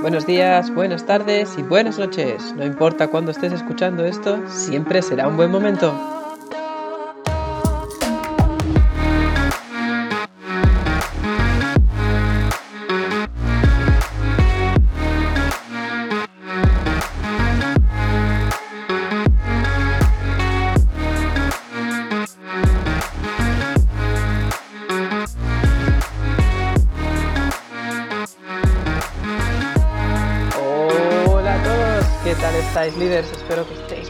Buenos 0.00 0.24
días, 0.24 0.72
buenas 0.74 1.04
tardes 1.04 1.58
y 1.58 1.62
buenas 1.62 1.98
noches. 1.98 2.54
No 2.56 2.64
importa 2.64 3.08
cuándo 3.08 3.30
estés 3.30 3.52
escuchando 3.52 4.06
esto, 4.06 4.48
siempre 4.48 5.02
será 5.02 5.28
un 5.28 5.36
buen 5.36 5.50
momento. 5.50 6.19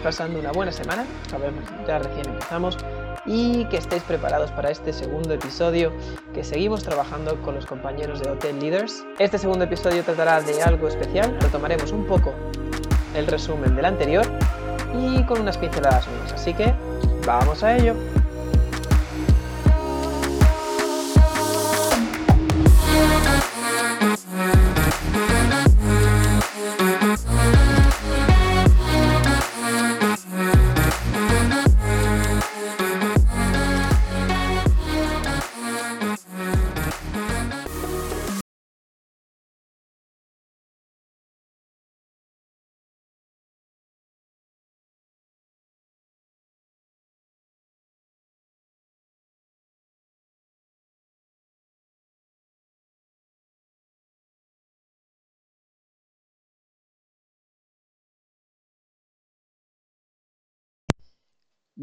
Pasando 0.01 0.39
una 0.39 0.53
buena 0.53 0.73
semana, 0.73 1.05
sabemos 1.29 1.65
ya 1.87 1.99
recién 1.99 2.27
empezamos 2.27 2.77
y 3.27 3.65
que 3.67 3.77
estéis 3.77 4.03
preparados 4.03 4.51
para 4.51 4.71
este 4.71 4.93
segundo 4.93 5.35
episodio 5.35 5.93
que 6.35 6.43
seguimos 6.43 6.83
trabajando 6.83 7.41
con 7.43 7.55
los 7.55 7.67
compañeros 7.67 8.21
de 8.21 8.31
Hotel 8.31 8.59
Leaders. 8.59 9.05
Este 9.19 9.39
segundo 9.39 9.65
episodio 9.65 10.03
tratará 10.03 10.41
de 10.41 10.63
algo 10.63 10.89
especial, 10.89 11.37
retomaremos 11.41 11.93
un 11.93 12.07
poco 12.07 12.35
el 13.15 13.27
resumen 13.27 13.77
del 13.77 13.85
anterior 13.85 14.27
y 14.99 15.23
con 15.25 15.41
unas 15.41 15.59
pinceladas 15.59 16.07
nuevas, 16.09 16.33
así 16.33 16.55
que 16.55 16.73
vamos 17.27 17.63
a 17.63 17.77
ello. 17.77 17.95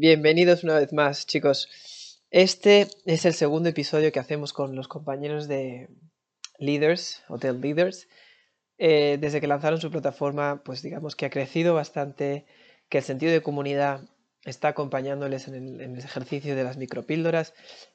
Bienvenidos 0.00 0.62
una 0.62 0.78
vez 0.78 0.92
más, 0.92 1.26
chicos. 1.26 1.68
Este 2.30 2.86
es 3.04 3.24
el 3.24 3.34
segundo 3.34 3.68
episodio 3.68 4.12
que 4.12 4.20
hacemos 4.20 4.52
con 4.52 4.76
los 4.76 4.86
compañeros 4.86 5.48
de 5.48 5.88
Leaders, 6.56 7.24
Hotel 7.26 7.60
Leaders. 7.60 8.06
Eh, 8.78 9.18
desde 9.20 9.40
que 9.40 9.48
lanzaron 9.48 9.80
su 9.80 9.90
plataforma, 9.90 10.62
pues 10.64 10.82
digamos 10.82 11.16
que 11.16 11.26
ha 11.26 11.30
crecido 11.30 11.74
bastante, 11.74 12.46
que 12.88 12.98
el 12.98 13.04
sentido 13.04 13.32
de 13.32 13.42
comunidad 13.42 14.02
está 14.44 14.68
acompañándoles 14.68 15.48
en 15.48 15.80
el, 15.80 15.98
ejercicio 15.98 16.54
de 16.54 16.62
las 16.62 16.76
micropíldoras 16.76 17.52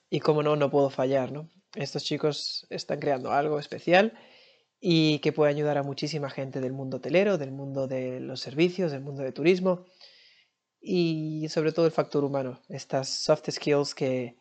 y 0.10 0.20
como 0.20 0.44
no, 0.44 0.58
no 0.58 0.70
puedo 0.70 0.90
fallar, 0.90 1.32
¿no? 1.32 1.50
Estos 1.74 2.04
chicos 2.04 2.68
están 2.70 3.00
creando 3.00 3.32
algo 3.32 3.60
especial 3.60 4.12
y 4.82 5.20
que 5.20 5.32
puede 5.32 5.52
ayudar 5.52 5.78
a 5.78 5.84
muchísima 5.84 6.30
gente 6.30 6.60
del 6.60 6.74
mundo 6.74 6.98
hotelero, 6.98 7.38
del 7.38 7.54
mundo 7.54 7.88
de 7.88 8.20
los 8.20 8.42
servicios, 8.42 8.92
del 8.92 9.00
mundo 9.00 9.24
de 9.24 9.32
turismo 9.32 9.86
y 10.86 11.48
sobre 11.48 11.72
todo 11.72 11.86
el 11.86 11.94
factor 11.94 12.26
humano, 12.26 12.60
estas 12.68 13.08
soft 13.08 13.50
skills 13.50 13.96
que 13.96 14.36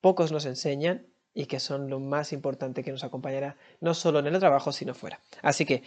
pocos 0.00 0.32
nos 0.32 0.46
enseñan 0.46 1.06
y 1.34 1.44
que 1.44 1.60
son 1.60 1.90
lo 1.90 2.00
más 2.00 2.32
importante 2.32 2.82
que 2.82 2.90
nos 2.90 3.04
acompañará 3.04 3.58
no 3.80 3.92
solo 3.92 4.18
en 4.18 4.26
el 4.26 4.38
trabajo, 4.38 4.72
sino 4.72 4.94
fuera. 4.94 5.20
Así 5.42 5.66
que 5.66 5.82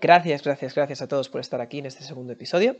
gracias, 0.00 0.42
gracias, 0.42 0.74
gracias 0.74 1.02
a 1.02 1.08
todos 1.08 1.28
por 1.28 1.42
estar 1.42 1.60
aquí 1.60 1.78
en 1.78 1.86
este 1.86 2.02
segundo 2.04 2.32
episodio. 2.32 2.76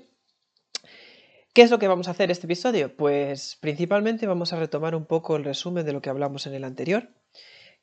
¿Qué 1.52 1.62
es 1.62 1.70
lo 1.70 1.78
que 1.78 1.88
vamos 1.88 2.08
a 2.08 2.12
hacer 2.12 2.30
este 2.30 2.46
episodio? 2.46 2.96
Pues 2.96 3.58
principalmente 3.60 4.26
vamos 4.26 4.54
a 4.54 4.58
retomar 4.58 4.94
un 4.94 5.04
poco 5.04 5.36
el 5.36 5.44
resumen 5.44 5.84
de 5.84 5.92
lo 5.92 6.00
que 6.00 6.08
hablamos 6.08 6.46
en 6.46 6.54
el 6.54 6.64
anterior, 6.64 7.10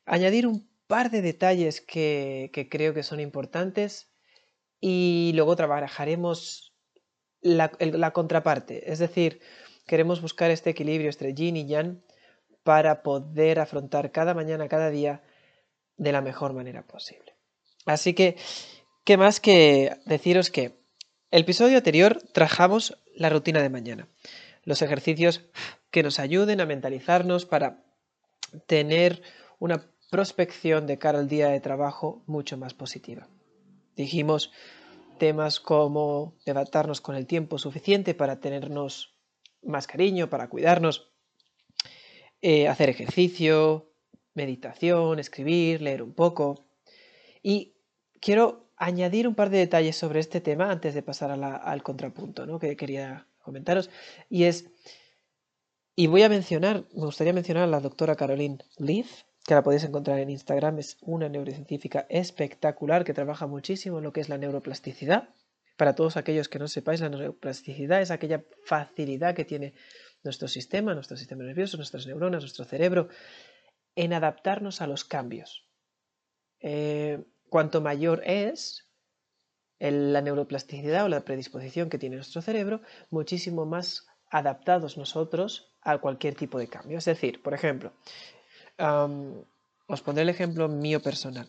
añadir 0.05 0.47
un 0.47 0.67
par 0.87 1.11
de 1.11 1.21
detalles 1.21 1.81
que, 1.81 2.49
que 2.51 2.67
creo 2.67 2.95
que 2.95 3.03
son 3.03 3.19
importantes 3.19 4.09
y 4.79 5.33
luego 5.35 5.55
trabajaremos 5.55 6.66
la, 7.47 8.11
contraparte. 8.11 8.91
Es 8.91 8.99
decir, 8.99 9.39
queremos 9.85 10.21
buscar 10.21 10.51
este 10.51 10.69
equilibrio 10.71 11.09
entre 11.09 11.33
yin 11.33 11.57
y 11.57 11.65
yang 11.65 12.01
para 12.63 13.01
poder 13.01 13.59
afrontar 13.59 14.11
cada 14.11 14.33
mañana, 14.33 14.67
cada 14.67 14.89
día 14.89 15.23
de 15.95 16.11
la 16.11 16.21
mejor 16.21 16.53
manera 16.53 16.85
posible. 16.85 17.35
Así 17.85 18.13
que, 18.13 18.35
¿qué 19.05 19.17
más 19.17 19.39
que 19.39 19.97
deciros 20.05 20.51
que 20.51 20.77
el 21.31 21.41
episodio 21.41 21.77
anterior 21.77 22.21
trabajamos 22.33 22.97
la 23.15 23.29
rutina 23.29 23.61
de 23.61 23.69
mañana, 23.69 24.07
los 24.63 24.81
ejercicios 24.81 25.45
que 25.91 26.03
nos 26.03 26.19
ayuden 26.19 26.61
a 26.61 26.65
mentalizarnos 26.65 27.45
para 27.45 27.83
tener 28.65 29.21
una 29.59 29.89
prospección 30.09 30.87
de 30.87 30.97
cara 30.97 31.19
al 31.19 31.27
día 31.27 31.49
de 31.49 31.59
trabajo 31.59 32.23
mucho 32.27 32.57
más 32.57 32.73
positiva. 32.73 33.27
Dijimos 33.95 34.51
temas 35.17 35.59
como 35.59 36.37
levantarnos 36.45 37.01
con 37.01 37.15
el 37.15 37.27
tiempo 37.27 37.57
suficiente 37.57 38.13
para 38.13 38.39
tenernos 38.39 39.15
más 39.63 39.87
cariño, 39.87 40.29
para 40.29 40.49
cuidarnos, 40.49 41.11
eh, 42.41 42.67
hacer 42.67 42.89
ejercicio, 42.89 43.91
meditación, 44.33 45.19
escribir, 45.19 45.81
leer 45.81 46.03
un 46.03 46.13
poco. 46.13 46.65
Y 47.41 47.75
quiero 48.19 48.71
añadir 48.77 49.27
un 49.27 49.35
par 49.35 49.49
de 49.49 49.57
detalles 49.57 49.95
sobre 49.95 50.19
este 50.19 50.39
tema 50.39 50.71
antes 50.71 50.93
de 50.93 51.01
pasar 51.01 51.31
al 51.31 51.83
contrapunto 51.83 52.45
¿no? 52.45 52.59
que 52.59 52.77
quería 52.77 53.27
comentaros. 53.39 53.89
Y 54.29 54.43
es, 54.43 54.69
y 55.95 56.07
voy 56.07 56.23
a 56.23 56.29
mencionar, 56.29 56.85
me 56.93 57.05
gustaría 57.05 57.33
mencionar 57.33 57.63
a 57.63 57.67
la 57.67 57.79
doctora 57.79 58.15
Caroline 58.15 58.59
Leaf, 58.77 59.23
que 59.47 59.55
la 59.55 59.63
podéis 59.63 59.85
encontrar 59.85 60.19
en 60.19 60.29
Instagram, 60.29 60.77
es 60.79 60.97
una 60.99 61.29
neurocientífica 61.29 62.05
espectacular 62.09 63.05
que 63.05 63.13
trabaja 63.13 63.47
muchísimo 63.47 63.99
en 63.99 64.03
lo 64.03 64.11
que 64.11 64.19
es 64.19 64.27
la 64.27 64.37
neuroplasticidad. 64.37 65.29
Para 65.77 65.95
todos 65.95 66.17
aquellos 66.17 66.49
que 66.49 66.59
no 66.59 66.67
sepáis, 66.67 66.99
la 66.99 67.07
neuroplasticidad 67.07 68.01
es 68.01 68.11
aquella 68.11 68.43
facilidad 68.65 69.35
que 69.35 69.45
tiene 69.45 69.73
nuestro 70.21 70.49
sistema, 70.49 70.93
nuestro 70.93 71.15
sistema 71.15 71.45
nervioso, 71.45 71.77
nuestras 71.77 72.05
neuronas, 72.07 72.41
nuestro 72.41 72.65
cerebro, 72.65 73.07
en 73.95 74.11
adaptarnos 74.11 74.81
a 74.81 74.87
los 74.87 75.05
cambios. 75.05 75.65
Eh, 76.59 77.23
cuanto 77.47 77.79
mayor 77.79 78.23
es 78.25 78.89
la 79.79 80.19
neuroplasticidad 80.19 81.05
o 81.05 81.07
la 81.07 81.23
predisposición 81.23 81.89
que 81.89 81.97
tiene 81.97 82.17
nuestro 82.17 82.41
cerebro, 82.41 82.81
muchísimo 83.11 83.65
más 83.65 84.07
adaptados 84.29 84.97
nosotros 84.97 85.73
a 85.81 85.99
cualquier 85.99 86.35
tipo 86.35 86.59
de 86.59 86.67
cambio. 86.67 86.97
Es 86.97 87.05
decir, 87.05 87.41
por 87.41 87.53
ejemplo, 87.53 87.93
Os 88.79 90.01
pondré 90.01 90.23
el 90.23 90.29
ejemplo 90.29 90.67
mío 90.67 90.99
personal. 91.01 91.47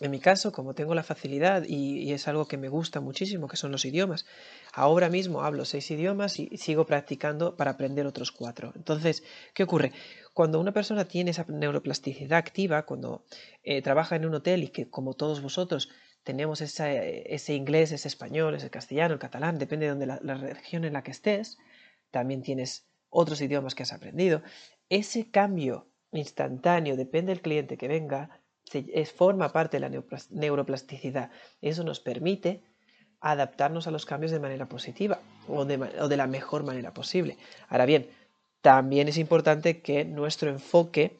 En 0.00 0.10
mi 0.10 0.18
caso, 0.18 0.50
como 0.50 0.74
tengo 0.74 0.94
la 0.94 1.04
facilidad 1.04 1.62
y, 1.68 2.12
es 2.12 2.26
algo 2.26 2.48
que 2.48 2.56
me 2.56 2.68
gusta 2.68 3.00
muchísimo, 3.00 3.46
que 3.46 3.56
son 3.56 3.70
los 3.70 3.84
idiomas, 3.84 4.26
ahora 4.72 5.08
mismo 5.08 5.42
hablo 5.42 5.64
seis 5.64 5.88
idiomas 5.92 6.40
y 6.40 6.48
sigo 6.58 6.84
practicando 6.84 7.56
para 7.56 7.72
aprender 7.72 8.04
otros 8.04 8.32
cuatro. 8.32 8.72
Entonces, 8.74 9.22
¿qué 9.54 9.62
ocurre? 9.62 9.92
Cuando 10.32 10.58
una 10.58 10.72
persona 10.72 11.04
tiene 11.04 11.30
esa 11.30 11.46
neuroplasticidad 11.48 12.38
activa, 12.38 12.86
cuando 12.86 13.24
eh, 13.62 13.82
trabaja 13.82 14.16
en 14.16 14.26
un 14.26 14.34
hotel 14.34 14.64
y 14.64 14.68
que 14.68 14.90
como 14.90 15.14
todos 15.14 15.40
vosotros 15.40 15.88
tenemos 16.24 16.60
ese 16.60 17.54
inglés, 17.54 17.92
ese 17.92 18.08
español, 18.08 18.56
ese 18.56 18.70
castellano, 18.70 19.14
el 19.14 19.20
catalán, 19.20 19.58
depende 19.58 19.86
de 19.86 19.90
donde 19.90 20.06
la, 20.06 20.18
la 20.22 20.34
región 20.34 20.84
en 20.84 20.94
la 20.94 21.04
que 21.04 21.12
estés, 21.12 21.58
también 22.10 22.42
tienes 22.42 22.84
otros 23.10 23.40
idiomas 23.40 23.76
que 23.76 23.84
has 23.84 23.92
aprendido, 23.92 24.42
ese 24.88 25.30
cambio 25.30 25.86
instantáneo, 26.18 26.96
depende 26.96 27.32
del 27.32 27.42
cliente 27.42 27.76
que 27.76 27.88
venga, 27.88 28.40
se, 28.64 28.86
es, 28.92 29.12
forma 29.12 29.52
parte 29.52 29.78
de 29.78 29.88
la 29.88 30.02
neuroplasticidad. 30.30 31.30
Eso 31.60 31.84
nos 31.84 32.00
permite 32.00 32.62
adaptarnos 33.24 33.86
a 33.86 33.90
los 33.90 34.04
cambios 34.04 34.32
de 34.32 34.38
manera 34.38 34.68
positiva 34.68 35.20
o 35.48 35.64
de, 35.64 36.16
la 36.16 36.26
mejor 36.26 36.62
manera 36.62 36.92
posible. 36.92 37.38
Ahora 37.68 37.86
bien, 37.86 38.10
también 38.60 39.08
es 39.08 39.16
importante 39.16 39.80
que 39.80 40.04
nuestro 40.04 40.50
enfoque 40.50 41.16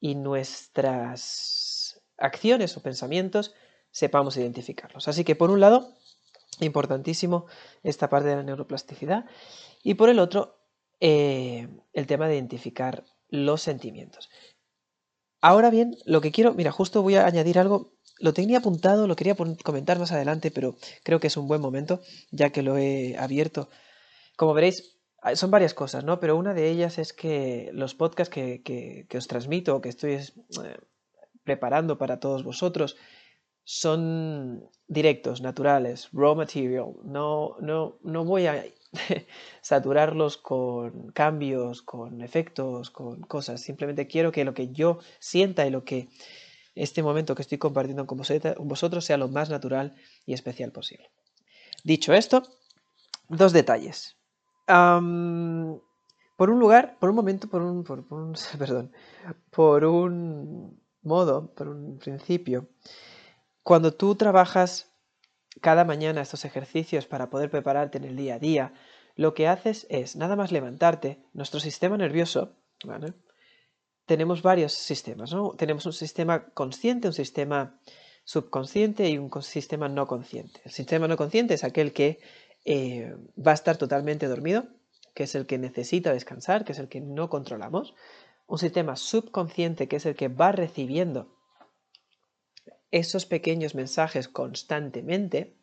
y 0.00 0.14
nuestras 0.14 2.00
acciones 2.16 2.76
o 2.76 2.82
pensamientos 2.82 3.54
sepamos 3.90 4.38
identificarlos. 4.38 5.06
Así 5.06 5.22
que 5.22 5.36
por 5.36 5.50
un 5.50 5.60
lado, 5.60 5.92
importantísimo 6.60 7.44
esta 7.82 8.08
parte 8.08 8.28
de 8.28 8.36
la 8.36 8.42
neuroplasticidad 8.42 9.26
y 9.82 9.94
por 9.94 10.08
el 10.08 10.18
otro, 10.18 10.56
eh, 11.00 11.68
el 11.92 12.06
tema 12.06 12.26
de 12.26 12.36
identificar 12.36 13.04
los 13.28 13.62
sentimientos. 13.62 14.28
Ahora 15.40 15.70
bien, 15.70 15.96
lo 16.06 16.20
que 16.20 16.32
quiero, 16.32 16.54
mira, 16.54 16.72
justo 16.72 17.02
voy 17.02 17.16
a 17.16 17.26
añadir 17.26 17.58
algo, 17.58 17.92
lo 18.18 18.32
tenía 18.32 18.58
apuntado, 18.58 19.06
lo 19.06 19.16
quería 19.16 19.36
comentar 19.36 19.98
más 19.98 20.12
adelante, 20.12 20.50
pero 20.50 20.76
creo 21.04 21.20
que 21.20 21.26
es 21.26 21.36
un 21.36 21.48
buen 21.48 21.60
momento, 21.60 22.00
ya 22.30 22.50
que 22.50 22.62
lo 22.62 22.78
he 22.78 23.16
abierto. 23.18 23.68
Como 24.36 24.54
veréis, 24.54 24.96
son 25.34 25.50
varias 25.50 25.74
cosas, 25.74 26.04
¿no? 26.04 26.20
Pero 26.20 26.36
una 26.36 26.54
de 26.54 26.70
ellas 26.70 26.98
es 26.98 27.12
que 27.12 27.70
los 27.72 27.94
podcasts 27.94 28.32
que, 28.32 28.62
que, 28.62 29.18
os 29.18 29.28
transmito, 29.28 29.80
que 29.80 29.88
estoy 29.88 30.14
eh, 30.14 30.22
preparando 31.44 31.98
para 31.98 32.20
todos 32.20 32.44
vosotros, 32.44 32.96
son 33.64 34.70
directos, 34.86 35.40
naturales, 35.40 36.08
raw 36.12 36.34
material. 36.34 36.94
No, 37.04 37.56
no, 37.60 37.98
no 38.02 38.24
voy 38.24 38.46
a 38.46 38.64
saturarlos 39.60 40.36
con 40.36 41.10
cambios, 41.12 41.82
con 41.82 42.22
efectos, 42.22 42.90
con 42.90 43.20
cosas. 43.22 43.60
Simplemente 43.60 44.06
quiero 44.06 44.32
que 44.32 44.44
lo 44.44 44.54
que 44.54 44.68
yo 44.68 44.98
sienta 45.18 45.66
y 45.66 45.70
lo 45.70 45.84
que 45.84 46.08
este 46.74 47.02
momento 47.02 47.34
que 47.34 47.42
estoy 47.42 47.58
compartiendo 47.58 48.06
con 48.06 48.18
vosotros 48.18 49.04
sea 49.04 49.16
lo 49.16 49.28
más 49.28 49.48
natural 49.50 49.94
y 50.26 50.34
especial 50.34 50.72
posible. 50.72 51.10
Dicho 51.84 52.12
esto, 52.12 52.42
dos 53.28 53.52
detalles. 53.52 54.16
por 54.66 56.50
un 56.50 56.58
lugar, 56.58 56.96
por 56.98 57.10
un 57.10 57.16
momento, 57.16 57.48
por 57.48 57.62
un, 57.62 57.84
perdón, 58.58 58.92
por 59.50 59.84
un 59.84 60.80
modo, 61.02 61.52
por 61.54 61.68
un 61.68 61.98
principio, 61.98 62.68
cuando 63.62 63.92
tú 63.92 64.14
trabajas 64.14 64.92
cada 65.60 65.84
mañana 65.84 66.22
estos 66.22 66.44
ejercicios 66.44 67.06
para 67.06 67.30
poder 67.30 67.50
prepararte 67.50 67.98
en 67.98 68.04
el 68.04 68.16
día 68.16 68.34
a 68.34 68.38
día, 68.38 68.72
lo 69.14 69.34
que 69.34 69.48
haces 69.48 69.86
es 69.88 70.16
nada 70.16 70.36
más 70.36 70.52
levantarte, 70.52 71.22
nuestro 71.32 71.60
sistema 71.60 71.96
nervioso, 71.96 72.56
tenemos 74.04 74.42
varios 74.42 74.72
sistemas, 74.72 75.32
¿no? 75.32 75.54
Tenemos 75.56 75.86
un 75.86 75.92
sistema 75.92 76.46
consciente, 76.50 77.08
un 77.08 77.14
sistema 77.14 77.80
subconsciente 78.24 79.08
y 79.08 79.18
un 79.18 79.30
sistema 79.42 79.88
no 79.88 80.06
consciente. 80.06 80.60
El 80.64 80.72
sistema 80.72 81.08
no 81.08 81.16
consciente 81.16 81.54
es 81.54 81.64
aquel 81.64 81.92
que 81.92 82.20
eh, 82.64 83.14
va 83.36 83.52
a 83.52 83.54
estar 83.54 83.76
totalmente 83.76 84.26
dormido, 84.26 84.66
que 85.14 85.24
es 85.24 85.34
el 85.34 85.46
que 85.46 85.58
necesita 85.58 86.12
descansar, 86.12 86.64
que 86.64 86.72
es 86.72 86.78
el 86.78 86.88
que 86.88 87.00
no 87.00 87.28
controlamos. 87.30 87.94
Un 88.46 88.58
sistema 88.58 88.96
subconsciente, 88.96 89.88
que 89.88 89.96
es 89.96 90.06
el 90.06 90.14
que 90.14 90.28
va 90.28 90.52
recibiendo 90.52 91.35
esos 92.96 93.26
pequeños 93.26 93.74
mensajes 93.74 94.28
constantemente. 94.28 95.54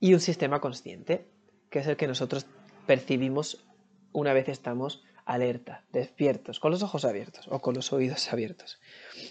Y 0.00 0.14
un 0.14 0.20
sistema 0.20 0.60
consciente, 0.60 1.28
que 1.70 1.80
es 1.80 1.86
el 1.86 1.96
que 1.96 2.06
nosotros 2.06 2.46
percibimos 2.86 3.66
una 4.12 4.32
vez 4.32 4.48
estamos 4.48 5.02
alerta, 5.24 5.84
despiertos, 5.92 6.60
con 6.60 6.70
los 6.70 6.82
ojos 6.82 7.04
abiertos 7.04 7.46
o 7.50 7.60
con 7.60 7.74
los 7.74 7.92
oídos 7.92 8.32
abiertos. 8.32 8.80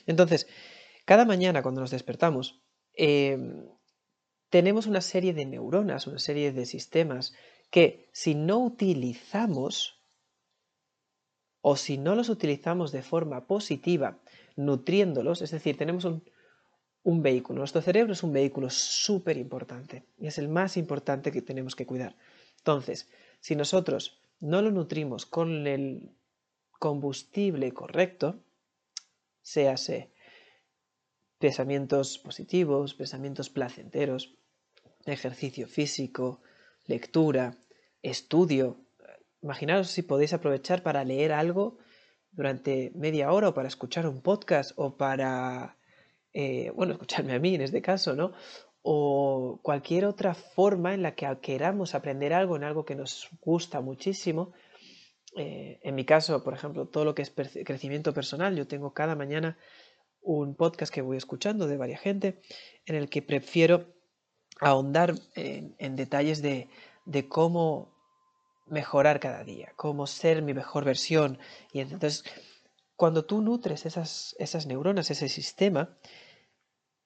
Entonces, 0.05 0.47
cada 1.05 1.25
mañana 1.25 1.63
cuando 1.63 1.81
nos 1.81 1.89
despertamos, 1.89 2.61
em, 2.93 3.65
tenemos 4.49 4.85
una 4.85 5.01
serie 5.01 5.33
de 5.33 5.45
neuronas, 5.45 6.05
una 6.05 6.19
serie 6.19 6.51
de 6.51 6.65
sistemas 6.65 7.33
que 7.71 8.09
si 8.11 8.35
no 8.35 8.59
utilizamos 8.59 10.01
o 11.61 11.75
si 11.75 11.97
no 11.97 12.13
los 12.13 12.29
utilizamos 12.29 12.91
de 12.91 13.01
forma 13.01 13.47
positiva, 13.47 14.19
nutriéndolos, 14.55 15.41
es 15.41 15.51
decir, 15.51 15.77
tenemos 15.77 16.05
un, 16.05 16.23
un 17.07 17.23
vehículo. 17.23 17.59
Nuestro 17.59 17.81
cerebro 17.81 18.11
es 18.11 18.21
un 18.21 18.33
vehículo 18.33 18.69
súper 18.69 19.37
importante 19.37 20.03
y 20.19 20.27
es 20.27 20.37
el 20.37 20.49
más 20.49 20.75
importante 20.75 21.31
que 21.31 21.41
tenemos 21.41 21.73
que 21.73 21.85
cuidar. 21.85 22.17
Entonces, 22.57 23.09
si 23.39 23.55
nosotros 23.55 24.21
no 24.41 24.61
lo 24.61 24.71
nutrimos 24.71 25.25
con 25.25 25.67
el 25.67 26.11
combustible 26.79 27.71
correcto, 27.71 28.43
séase 29.41 30.11
pensamientos 31.39 32.17
positivos, 32.17 32.93
pensamientos 32.93 33.49
placenteros, 33.49 34.35
ejercicio 35.05 35.65
físico, 35.69 36.41
lectura, 36.87 37.55
estudio. 38.01 38.81
Imaginaos 39.41 39.87
si 39.87 40.01
podéis 40.01 40.33
aprovechar 40.33 40.83
para 40.83 41.05
leer 41.05 41.31
algo 41.31 41.77
durante 42.31 42.91
media 42.95 43.31
hora 43.31 43.47
o 43.47 43.53
para 43.53 43.69
escuchar 43.69 44.07
un 44.07 44.21
podcast 44.21 44.73
o 44.75 44.97
para, 44.97 45.76
eh, 46.39 46.71
bueno, 46.75 46.93
escucharme 46.93 47.33
a 47.33 47.39
mí 47.39 47.55
en 47.55 47.61
este 47.61 47.81
caso, 47.81 48.15
¿no? 48.15 48.33
o 48.89 49.59
cualquier 49.63 50.05
otra 50.05 50.33
forma 50.33 50.93
en 50.93 51.01
la 51.01 51.13
que 51.13 51.27
queramos 51.41 51.93
aprender 51.93 52.31
algo, 52.33 52.55
en 52.55 52.63
algo 52.63 52.85
que 52.85 52.95
nos 52.95 53.27
gusta 53.41 53.81
muchísimo. 53.81 54.53
Eh, 55.35 55.79
en 55.83 55.93
mi 55.93 56.05
caso, 56.05 56.41
por 56.41 56.53
ejemplo, 56.53 56.87
todo 56.87 57.03
lo 57.03 57.13
que 57.13 57.23
es 57.23 57.33
crecimiento 57.65 58.13
personal, 58.13 58.55
yo 58.55 58.65
tengo 58.65 58.93
cada 58.93 59.13
mañana 59.13 59.57
un 60.21 60.55
podcast 60.55 60.93
que 60.93 61.01
voy 61.01 61.17
escuchando 61.17 61.67
de 61.67 61.75
varias 61.75 61.99
gente 61.99 62.39
en 62.85 62.95
el 62.95 63.09
que 63.09 63.21
prefiero 63.21 63.93
ahondar 64.61 65.15
en, 65.35 65.95
detalles 65.97 66.41
de, 66.41 66.69
cómo 67.27 67.93
mejorar 68.67 69.19
cada 69.19 69.43
día, 69.43 69.73
cómo 69.75 70.07
ser 70.07 70.41
mi 70.41 70.53
mejor 70.53 70.85
versión. 70.85 71.39
Y 71.73 71.81
entonces, 71.81 72.23
cuando 72.95 73.25
tú 73.25 73.41
nutres 73.41 73.85
esas, 73.85 74.33
esas 74.39 74.65
neuronas, 74.65 75.11
ese 75.11 75.27
sistema, 75.27 75.97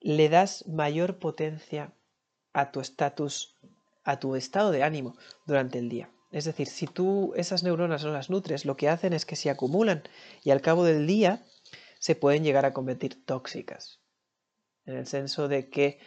le 0.02 0.28
das 0.28 0.66
mayor 0.66 1.18
potencia 1.18 1.92
a 2.52 2.70
tu 2.70 2.80
estatus, 2.80 3.56
a 4.04 4.18
tu 4.18 4.36
estado 4.36 4.70
de 4.70 4.82
ánimo 4.82 5.16
durante 5.46 5.78
el 5.78 5.88
día. 5.88 6.10
Es 6.30 6.44
decir, 6.44 6.66
si 6.66 6.86
tú 6.86 7.32
esas 7.36 7.62
neuronas 7.62 8.04
no 8.04 8.12
las 8.12 8.30
nutres, 8.30 8.64
lo 8.64 8.76
que 8.76 8.88
hacen 8.88 9.12
es 9.12 9.26
que 9.26 9.36
se 9.36 9.50
acumulan 9.50 10.02
y 10.42 10.50
al 10.50 10.62
cabo 10.62 10.84
del 10.84 11.06
día 11.06 11.44
se 11.98 12.14
pueden 12.14 12.42
llegar 12.42 12.64
a 12.64 12.72
convertir 12.72 13.24
tóxicas. 13.24 14.00
En 14.84 14.96
el 14.96 15.06
senso 15.06 15.46
de 15.46 15.68
que 15.68 16.00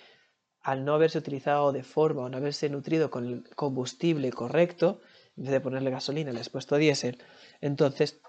al 0.62 0.84
no 0.84 0.96
haberse 0.96 1.20
utilizado 1.20 1.72
de 1.72 1.84
forma 1.84 2.24
o 2.24 2.30
no 2.30 2.38
haberse 2.38 2.70
nutrido 2.70 3.12
con 3.12 3.26
el 3.28 3.50
combustible 3.56 4.32
correcto, 4.32 5.00
en 5.38 5.44
vez 5.44 5.52
de 5.52 5.62
ponerle 5.62 5.92
gasolina, 5.92 6.34
le 6.34 6.40
has 6.40 6.50
puesto 6.50 6.76
diésel, 6.78 7.24
entonces 7.62 8.20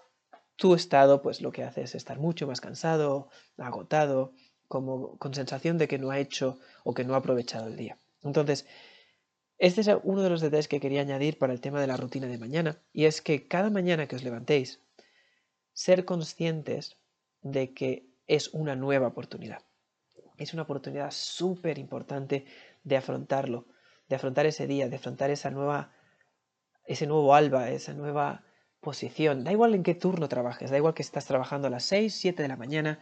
tu 0.56 0.74
estado 0.74 1.22
pues 1.22 1.40
lo 1.40 1.50
que 1.50 1.64
hace 1.64 1.82
es 1.82 1.94
estar 1.94 2.18
mucho 2.18 2.46
más 2.46 2.60
cansado, 2.60 3.30
agotado, 3.56 4.32
como 4.68 5.16
con 5.18 5.34
sensación 5.34 5.78
de 5.78 5.88
que 5.88 5.98
no 5.98 6.10
ha 6.10 6.18
hecho 6.18 6.58
o 6.84 6.94
que 6.94 7.04
no 7.04 7.14
ha 7.14 7.18
aprovechado 7.18 7.68
el 7.68 7.76
día. 7.76 7.98
Entonces, 8.22 8.66
este 9.58 9.80
es 9.80 9.90
uno 10.02 10.22
de 10.22 10.30
los 10.30 10.40
detalles 10.40 10.68
que 10.68 10.80
quería 10.80 11.00
añadir 11.00 11.38
para 11.38 11.52
el 11.52 11.60
tema 11.60 11.80
de 11.80 11.86
la 11.86 11.96
rutina 11.96 12.26
de 12.26 12.38
mañana, 12.38 12.78
y 12.92 13.06
es 13.06 13.22
que 13.22 13.48
cada 13.48 13.70
mañana 13.70 14.06
que 14.06 14.16
os 14.16 14.24
levantéis, 14.24 14.80
ser 15.72 16.04
conscientes 16.04 16.98
de 17.42 17.72
que 17.72 18.06
es 18.26 18.48
una 18.52 18.76
nueva 18.76 19.08
oportunidad. 19.08 19.62
Es 20.36 20.52
una 20.52 20.62
oportunidad 20.62 21.10
súper 21.10 21.78
importante 21.78 22.44
de 22.84 22.96
afrontarlo, 22.96 23.66
de 24.08 24.16
afrontar 24.16 24.46
ese 24.46 24.66
día, 24.66 24.88
de 24.88 24.96
afrontar 24.96 25.30
esa 25.30 25.50
nueva, 25.50 25.92
ese 26.84 27.06
nuevo 27.06 27.34
alba, 27.34 27.70
esa 27.70 27.94
nueva 27.94 28.44
posición. 28.80 29.44
Da 29.44 29.52
igual 29.52 29.74
en 29.74 29.82
qué 29.82 29.94
turno 29.94 30.28
trabajes, 30.28 30.70
da 30.70 30.76
igual 30.76 30.94
que 30.94 31.02
estás 31.02 31.26
trabajando 31.26 31.68
a 31.68 31.70
las 31.70 31.84
6, 31.84 32.14
7 32.14 32.42
de 32.42 32.48
la 32.48 32.56
mañana, 32.56 33.00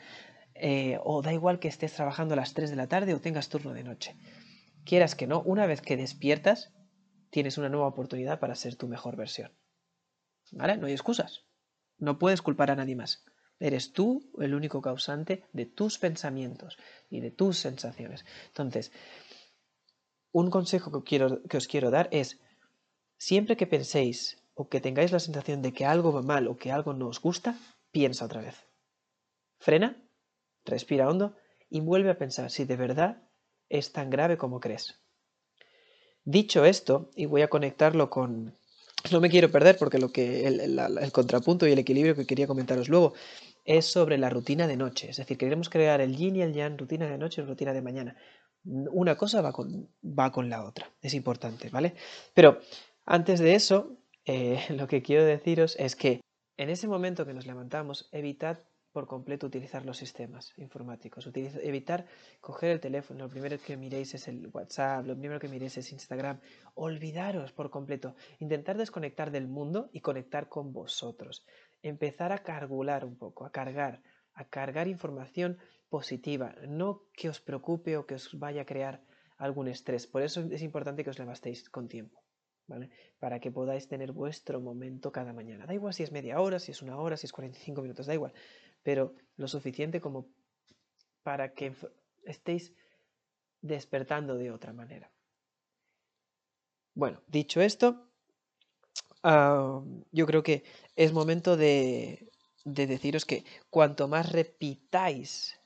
eh, 0.55 0.99
o 1.03 1.23
da 1.23 1.33
igual 1.33 1.59
que 1.59 1.69
estés 1.69 1.93
trabajando 1.93 2.35
a 2.35 2.37
las 2.37 2.55
3 2.55 2.71
de 2.71 2.77
la 2.77 2.87
tarde 2.87 3.15
o 3.15 3.21
tengas 3.21 3.49
turno 3.49 3.73
de 3.75 3.85
noche. 3.85 4.17
Quieras 4.85 5.15
que 5.15 5.27
no, 5.27 5.43
una 5.43 5.67
vez 5.67 5.81
que 5.81 5.97
despiertas, 5.97 6.73
tienes 7.31 7.59
una 7.59 7.69
nueva 7.69 7.89
oportunidad 7.89 8.39
para 8.39 8.55
ser 8.55 8.77
tu 8.77 8.87
mejor 8.87 9.17
versión. 9.17 9.53
¿Vale? 10.53 10.77
No 10.77 10.87
hay 10.87 10.93
excusas. 10.93 11.45
No 11.99 12.19
puedes 12.19 12.43
culpar 12.43 12.71
a 12.71 12.77
nadie 12.77 12.95
más. 12.95 13.25
Eres 13.59 13.93
tú 13.93 14.31
el 14.39 14.55
único 14.55 14.83
causante 14.83 15.45
de 15.53 15.67
tus 15.67 15.99
pensamientos 15.99 16.77
y 17.09 17.21
de 17.21 17.31
tus 17.31 17.59
sensaciones. 17.59 18.25
Entonces, 18.49 18.93
un 20.33 20.51
consejo 20.51 20.93
que, 20.93 21.03
quiero, 21.09 21.43
que 21.45 21.57
os 21.57 21.67
quiero 21.67 21.91
dar 21.91 22.09
es, 22.13 22.41
siempre 23.17 23.57
que 23.57 23.67
penséis 23.67 24.43
o 24.55 24.69
que 24.69 24.81
tengáis 24.81 25.13
la 25.13 25.21
sensación 25.21 25.63
de 25.63 25.73
que 25.73 25.87
algo 25.87 26.13
va 26.13 26.23
mal 26.23 26.47
o 26.47 26.57
que 26.57 26.71
algo 26.71 26.93
no 26.93 27.09
os 27.09 27.21
gusta, 27.21 27.59
piensa 27.91 28.27
otra 28.27 28.43
vez. 28.43 28.67
Frena 29.59 30.04
Respira 30.65 31.09
hondo 31.09 31.35
y 31.71 31.81
vuelve 31.81 32.11
a 32.11 32.19
pensar 32.19 32.51
si 32.51 32.65
de 32.65 32.77
verdad 32.77 33.23
es 33.69 33.93
tan 33.93 34.11
grave 34.11 34.37
como 34.37 34.61
crees. 34.61 35.01
Dicho 36.25 36.65
esto, 36.65 37.11
y 37.15 37.27
voy 37.27 37.43
a 37.43 37.49
conectarlo 37.49 38.09
con... 38.09 38.55
No 39.11 39.21
me 39.21 39.29
quiero 39.29 39.51
perder 39.51 39.77
porque 39.77 39.99
lo 39.99 40.11
que 40.11 40.47
el, 40.47 41.13
contrapunto 41.13 41.67
y 41.67 41.73
el 41.73 41.79
equilibrio 41.79 42.17
que 42.17 42.27
quería 42.27 42.47
comentaros 42.47 42.89
luego 42.89 43.13
es 43.67 43.85
sobre 43.85 44.17
la 44.17 44.31
rutina 44.31 44.67
de 44.67 44.77
noche. 44.77 45.11
Es 45.11 45.19
decir, 45.19 45.37
queremos 45.37 45.69
crear 45.69 46.01
el 46.01 46.17
yin 46.17 46.37
y 46.37 46.43
el 46.43 46.55
yang, 46.55 46.79
rutina 46.79 47.07
de 47.07 47.19
noche 47.19 47.43
y 47.43 47.45
rutina 47.45 47.75
de 47.75 47.83
mañana. 47.83 48.17
Una 48.65 49.17
cosa 49.17 49.43
va 49.43 49.53
con, 49.53 49.91
va 50.03 50.33
con 50.33 50.49
la 50.49 50.65
otra. 50.65 50.91
Es 51.03 51.13
importante, 51.13 51.69
¿vale? 51.69 51.95
Pero 52.33 52.61
antes 53.05 53.41
de 53.41 53.55
eso, 53.55 53.99
eh, 54.25 54.65
lo 54.71 54.87
que 54.89 55.03
quiero 55.03 55.25
deciros 55.25 55.77
es 55.79 55.97
que 55.97 56.23
en 56.57 56.71
ese 56.71 56.89
momento 56.89 57.27
que 57.27 57.35
nos 57.35 57.47
levantamos, 57.47 58.09
evitad 58.13 58.61
por 58.95 59.09
completo 59.09 59.49
utilizar 59.49 59.85
los 59.85 59.99
sistemas 59.99 60.53
informáticos. 60.57 61.29
evitar 61.35 62.07
coger 62.41 62.71
el 62.71 62.81
teléfono, 62.81 63.25
lo 63.25 63.29
primero 63.29 63.59
que 63.59 63.77
miréis 63.77 64.15
es 64.15 64.29
el 64.29 64.49
WhatsApp, 64.53 65.05
lo 65.05 65.19
primero 65.19 65.41
que 65.41 65.49
miréis 65.49 65.77
es 65.79 65.91
Instagram. 65.91 66.41
Olvidaros 66.75 67.51
por 67.53 67.71
completo. 67.71 68.15
Intentar 68.39 68.79
desconectar 68.79 69.33
del 69.33 69.49
mundo 69.49 69.91
y 69.93 70.01
conectar 70.01 70.49
con 70.49 70.73
vosotros. 70.73 71.45
Empezar 71.83 72.31
a 72.31 72.45
cargular 72.45 73.05
un 73.05 73.19
poco, 73.19 73.45
a 73.45 73.51
cargar 73.51 74.01
a 74.35 74.45
cargar 74.45 74.89
información 74.89 75.59
positiva, 75.89 76.55
no 76.67 77.03
que 77.13 77.29
os 77.29 77.41
preocupe 77.41 77.97
o 77.97 78.07
que 78.07 78.15
os 78.19 78.35
vaya 78.39 78.63
a 78.63 78.67
crear 78.67 79.03
algún 79.39 79.69
estrés. 79.69 80.07
Por 80.07 80.23
eso 80.23 80.41
es 80.51 80.63
importante 80.63 81.05
que 81.05 81.11
os 81.11 81.19
levantéis 81.19 81.71
con 81.71 81.87
tiempo, 81.87 82.19
¿vale? 82.67 82.91
Para 83.19 83.39
que 83.39 83.53
podáis 83.53 83.87
tener 83.87 84.11
vuestro 84.11 84.61
momento 84.61 85.13
cada 85.13 85.33
mañana. 85.33 85.67
Da 85.67 85.75
igual 85.75 85.95
si 85.95 86.03
es 86.03 86.11
media 86.11 86.41
hora, 86.41 86.59
si 86.59 86.73
es 86.73 86.83
una 86.83 86.99
hora, 86.99 87.17
si 87.17 87.27
es 87.27 87.33
45 87.33 87.83
minutos, 87.83 88.07
da 88.07 88.15
igual, 88.15 88.35
pero 88.85 89.17
lo 89.37 89.49
suficiente 89.49 90.01
como 90.01 90.29
para 91.25 91.55
que 91.55 91.75
estéis 92.25 92.73
despertando 93.61 94.37
de 94.37 94.53
otra 94.53 94.73
manera. 94.73 95.11
Bueno, 96.95 97.21
dicho 97.27 97.61
esto, 97.61 98.09
yo 99.25 100.27
creo 100.27 100.43
que 100.45 100.63
es 100.95 101.13
momento 101.13 101.57
de, 101.57 102.31
de 102.65 102.87
deciros 102.87 103.25
que 103.25 103.45
cuanto 103.71 104.07
más 104.07 104.31
repitáis 104.31 105.59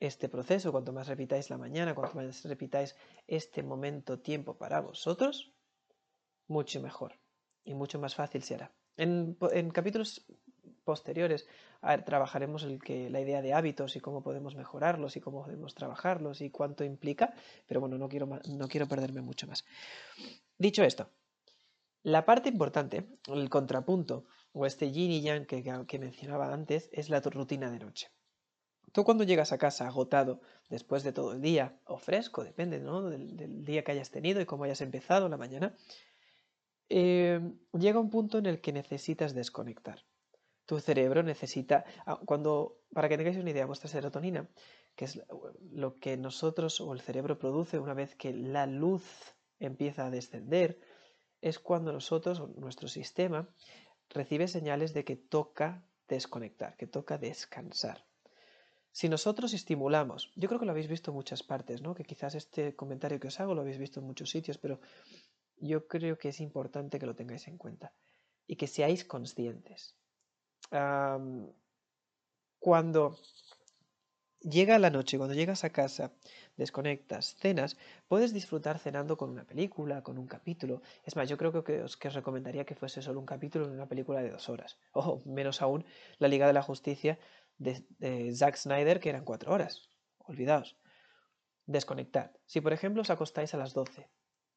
este 0.00 0.28
proceso, 0.28 0.72
cuanto 0.72 0.92
más 0.92 1.06
repitáis 1.06 1.50
la 1.50 1.58
mañana, 1.58 1.94
cuanto 1.94 2.16
más 2.16 2.42
repitáis 2.44 2.96
este 3.28 3.62
momento, 3.62 4.18
tiempo 4.20 4.56
para 4.56 4.80
vosotros, 4.80 5.52
mucho 6.48 6.80
mejor 6.80 7.20
y 7.64 7.74
mucho 7.74 8.00
más 8.00 8.14
fácil 8.14 8.42
será. 8.42 8.72
En, 8.96 9.36
en 9.52 9.70
capítulos 9.70 10.26
posteriores 10.84 11.46
trabajaremos 12.04 12.64
la 12.64 13.20
idea 13.20 13.42
de 13.42 13.54
hábitos 13.54 13.96
y 13.96 14.00
cómo 14.00 14.22
podemos 14.22 14.54
mejorarlos 14.54 15.16
y 15.16 15.20
cómo 15.20 15.42
podemos 15.42 15.74
trabajarlos 15.74 16.40
y 16.40 16.50
cuánto 16.50 16.84
implica, 16.84 17.34
pero 17.66 17.80
bueno, 17.80 17.98
no 17.98 18.08
quiero, 18.08 18.26
no 18.26 18.68
quiero 18.68 18.86
perderme 18.86 19.22
mucho 19.22 19.46
más. 19.46 19.64
Dicho 20.58 20.84
esto, 20.84 21.08
la 22.04 22.26
parte 22.26 22.50
importante, 22.50 23.06
el 23.28 23.48
contrapunto 23.48 24.26
o 24.52 24.66
este 24.66 24.92
yin 24.92 25.10
y 25.10 25.22
yang 25.22 25.46
que, 25.46 25.98
mencionaba 25.98 26.52
antes 26.52 26.90
es 26.92 27.08
la 27.08 27.20
rutina 27.20 27.70
de 27.70 27.78
noche. 27.78 28.10
Tú 28.92 29.04
cuando 29.04 29.24
llegas 29.24 29.52
a 29.52 29.58
casa 29.58 29.88
agotado 29.88 30.40
después 30.68 31.02
de 31.02 31.12
todo 31.12 31.32
el 31.32 31.40
día, 31.40 31.76
o 31.86 31.98
fresco, 31.98 32.44
depende 32.44 32.78
del, 32.78 33.64
día 33.64 33.82
que 33.82 33.92
hayas 33.92 34.10
tenido 34.10 34.40
y 34.40 34.46
cómo 34.46 34.64
hayas 34.64 34.82
empezado 34.82 35.28
la 35.28 35.38
mañana, 35.38 35.74
eh, 36.90 37.40
llega 37.72 37.98
un 37.98 38.10
punto 38.10 38.38
en 38.38 38.46
el 38.46 38.60
que 38.60 38.72
necesitas 38.72 39.34
desconectar. 39.34 40.04
Tu 40.66 40.80
cerebro 40.80 41.22
necesita, 41.22 41.84
ah, 42.06 42.20
cuando, 42.24 42.80
para 42.92 43.08
que 43.08 43.16
tengáis 43.16 43.36
una 43.36 43.50
idea, 43.50 43.66
vuestra 43.66 43.88
serotonina, 43.88 44.48
que 44.96 45.04
es 45.06 45.22
lo 45.72 45.98
que 45.98 46.16
nosotros 46.16 46.80
o 46.80 46.92
el 46.92 47.00
cerebro 47.00 47.38
produce 47.38 47.78
una 47.78 47.94
vez 47.94 48.14
que 48.14 48.32
la 48.32 48.66
luz 48.66 49.04
empieza 49.58 50.06
a 50.06 50.10
descender, 50.10 50.80
es 51.40 51.58
cuando 51.58 51.92
nosotros, 51.92 52.48
nuestro 52.56 52.88
sistema, 52.88 53.48
recibe 54.08 54.48
señales 54.48 54.94
de 54.94 55.04
que 55.04 55.16
toca 55.16 55.84
desconectar, 56.08 56.76
que 56.76 56.86
toca 56.86 57.18
descansar. 57.18 58.06
Si 58.92 59.08
nosotros 59.08 59.52
estimulamos, 59.54 60.32
yo 60.36 60.48
creo 60.48 60.60
que 60.60 60.66
lo 60.66 60.70
habéis 60.70 60.88
visto 60.88 61.10
en 61.10 61.16
muchas 61.16 61.42
partes, 61.42 61.82
¿no? 61.82 61.94
Que 61.94 62.04
quizás 62.04 62.34
este 62.36 62.76
comentario 62.76 63.18
que 63.18 63.28
os 63.28 63.40
hago 63.40 63.54
lo 63.54 63.62
habéis 63.62 63.78
visto 63.78 64.00
en 64.00 64.06
muchos 64.06 64.30
sitios, 64.30 64.56
pero 64.56 64.80
yo 65.56 65.88
creo 65.88 66.16
que 66.16 66.28
es 66.28 66.40
importante 66.40 66.98
que 66.98 67.06
lo 67.06 67.16
tengáis 67.16 67.48
en 67.48 67.58
cuenta 67.58 67.92
y 68.46 68.56
que 68.56 68.68
seáis 68.68 69.04
conscientes. 69.04 69.96
Cuando 72.58 73.16
llega 74.44 74.78
la 74.78 74.90
noche, 74.90 75.16
cuando 75.16 75.34
llegas 75.34 75.64
a 75.64 75.70
casa, 75.70 76.12
desconectas, 76.56 77.34
cenas, 77.36 77.76
puedes 78.08 78.32
disfrutar 78.32 78.78
cenando 78.78 79.16
con 79.16 79.30
una 79.30 79.44
película, 79.44 80.02
con 80.02 80.18
un 80.18 80.26
capítulo. 80.26 80.82
Es 81.04 81.16
más, 81.16 81.28
yo 81.28 81.36
creo 81.36 81.64
que 81.64 81.82
os, 81.82 81.96
que 81.96 82.10
recomendaría 82.10 82.64
que 82.64 82.74
fuese 82.74 83.02
solo 83.02 83.20
un 83.20 83.26
capítulo 83.26 83.66
en 83.66 83.72
una 83.72 83.88
película 83.88 84.22
de 84.22 84.30
dos 84.30 84.48
horas. 84.48 84.78
O 84.92 85.20
menos 85.24 85.62
aún, 85.62 85.84
la 86.18 86.28
Liga 86.28 86.46
de 86.46 86.52
la 86.52 86.62
Justicia 86.62 87.18
de, 87.58 88.32
Zack 88.34 88.56
Snyder, 88.56 89.00
que 89.00 89.08
eran 89.08 89.24
cuatro 89.24 89.52
horas. 89.52 89.88
Olvidaos. 90.18 90.76
Desconectad. 91.66 92.30
Si 92.46 92.60
por 92.60 92.72
ejemplo 92.72 93.02
os 93.02 93.10
acostáis 93.10 93.54
a 93.54 93.56
las 93.56 93.72
12 93.72 94.08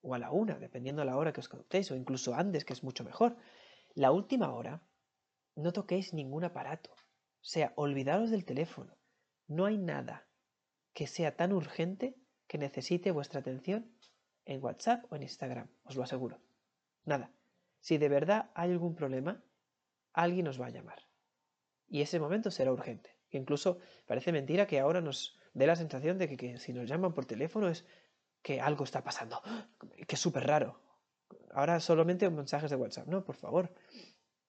o 0.01 0.13
a 0.13 0.19
la 0.19 0.31
una, 0.31 0.59
dependiendo 0.59 1.01
de 1.01 1.05
la 1.05 1.17
hora 1.17 1.31
que 1.31 1.39
os 1.39 1.49
conectéis, 1.49 1.89
o 1.91 1.95
incluso 1.95 2.35
antes, 2.35 2.65
que 2.65 2.73
es 2.73 2.83
mucho 2.83 3.03
mejor, 3.03 3.37
la 3.95 4.11
última 4.11 4.53
hora 4.53 4.81
no 5.57 5.73
toquéis 5.73 6.13
ningún 6.13 6.43
aparato. 6.45 6.91
O 6.91 7.49
sea, 7.53 7.73
olvidaros 7.75 8.31
del 8.31 8.45
teléfono. 8.45 8.95
No 9.47 9.65
hay 9.65 9.77
nada 9.77 10.27
que 10.93 11.07
sea 11.07 11.35
tan 11.35 11.51
urgente 11.51 12.15
que 12.47 12.57
necesite 12.57 13.11
vuestra 13.11 13.41
atención 13.41 13.91
en 14.45 14.63
WhatsApp 14.63 15.05
o 15.11 15.15
en 15.15 15.23
Instagram, 15.23 15.67
os 15.83 15.95
lo 15.95 16.03
aseguro. 16.03 16.39
Nada. 17.03 17.31
Si 17.79 17.97
de 17.97 18.09
verdad 18.09 18.51
hay 18.55 18.71
algún 18.71 18.95
problema, 18.95 19.43
alguien 20.13 20.47
os 20.47 20.59
va 20.59 20.67
a 20.67 20.71
llamar 20.71 21.07
y 21.89 22.01
ese 22.01 22.19
momento 22.19 22.51
será 22.51 22.71
urgente. 22.71 23.15
incluso 23.31 23.79
parece 24.05 24.31
mentira 24.31 24.67
que 24.67 24.79
ahora 24.79 25.01
nos 25.01 25.37
dé 25.53 25.67
la 25.67 25.75
sensación 25.75 26.17
de 26.17 26.35
que, 26.35 26.57
si 26.59 26.73
nos 26.73 26.87
llaman 26.87 27.13
por 27.13 27.25
teléfono 27.25 27.67
es 27.69 27.85
que 28.41 28.61
algo 28.61 28.83
está 28.83 29.03
pasando, 29.03 29.41
que 30.07 30.15
es 30.15 30.19
súper 30.19 30.45
raro. 30.45 30.79
Ahora 31.51 31.79
solamente 31.79 32.29
mensajes 32.29 32.69
de 32.69 32.75
WhatsApp. 32.75 33.07
No, 33.07 33.25
por 33.25 33.35
favor, 33.35 33.73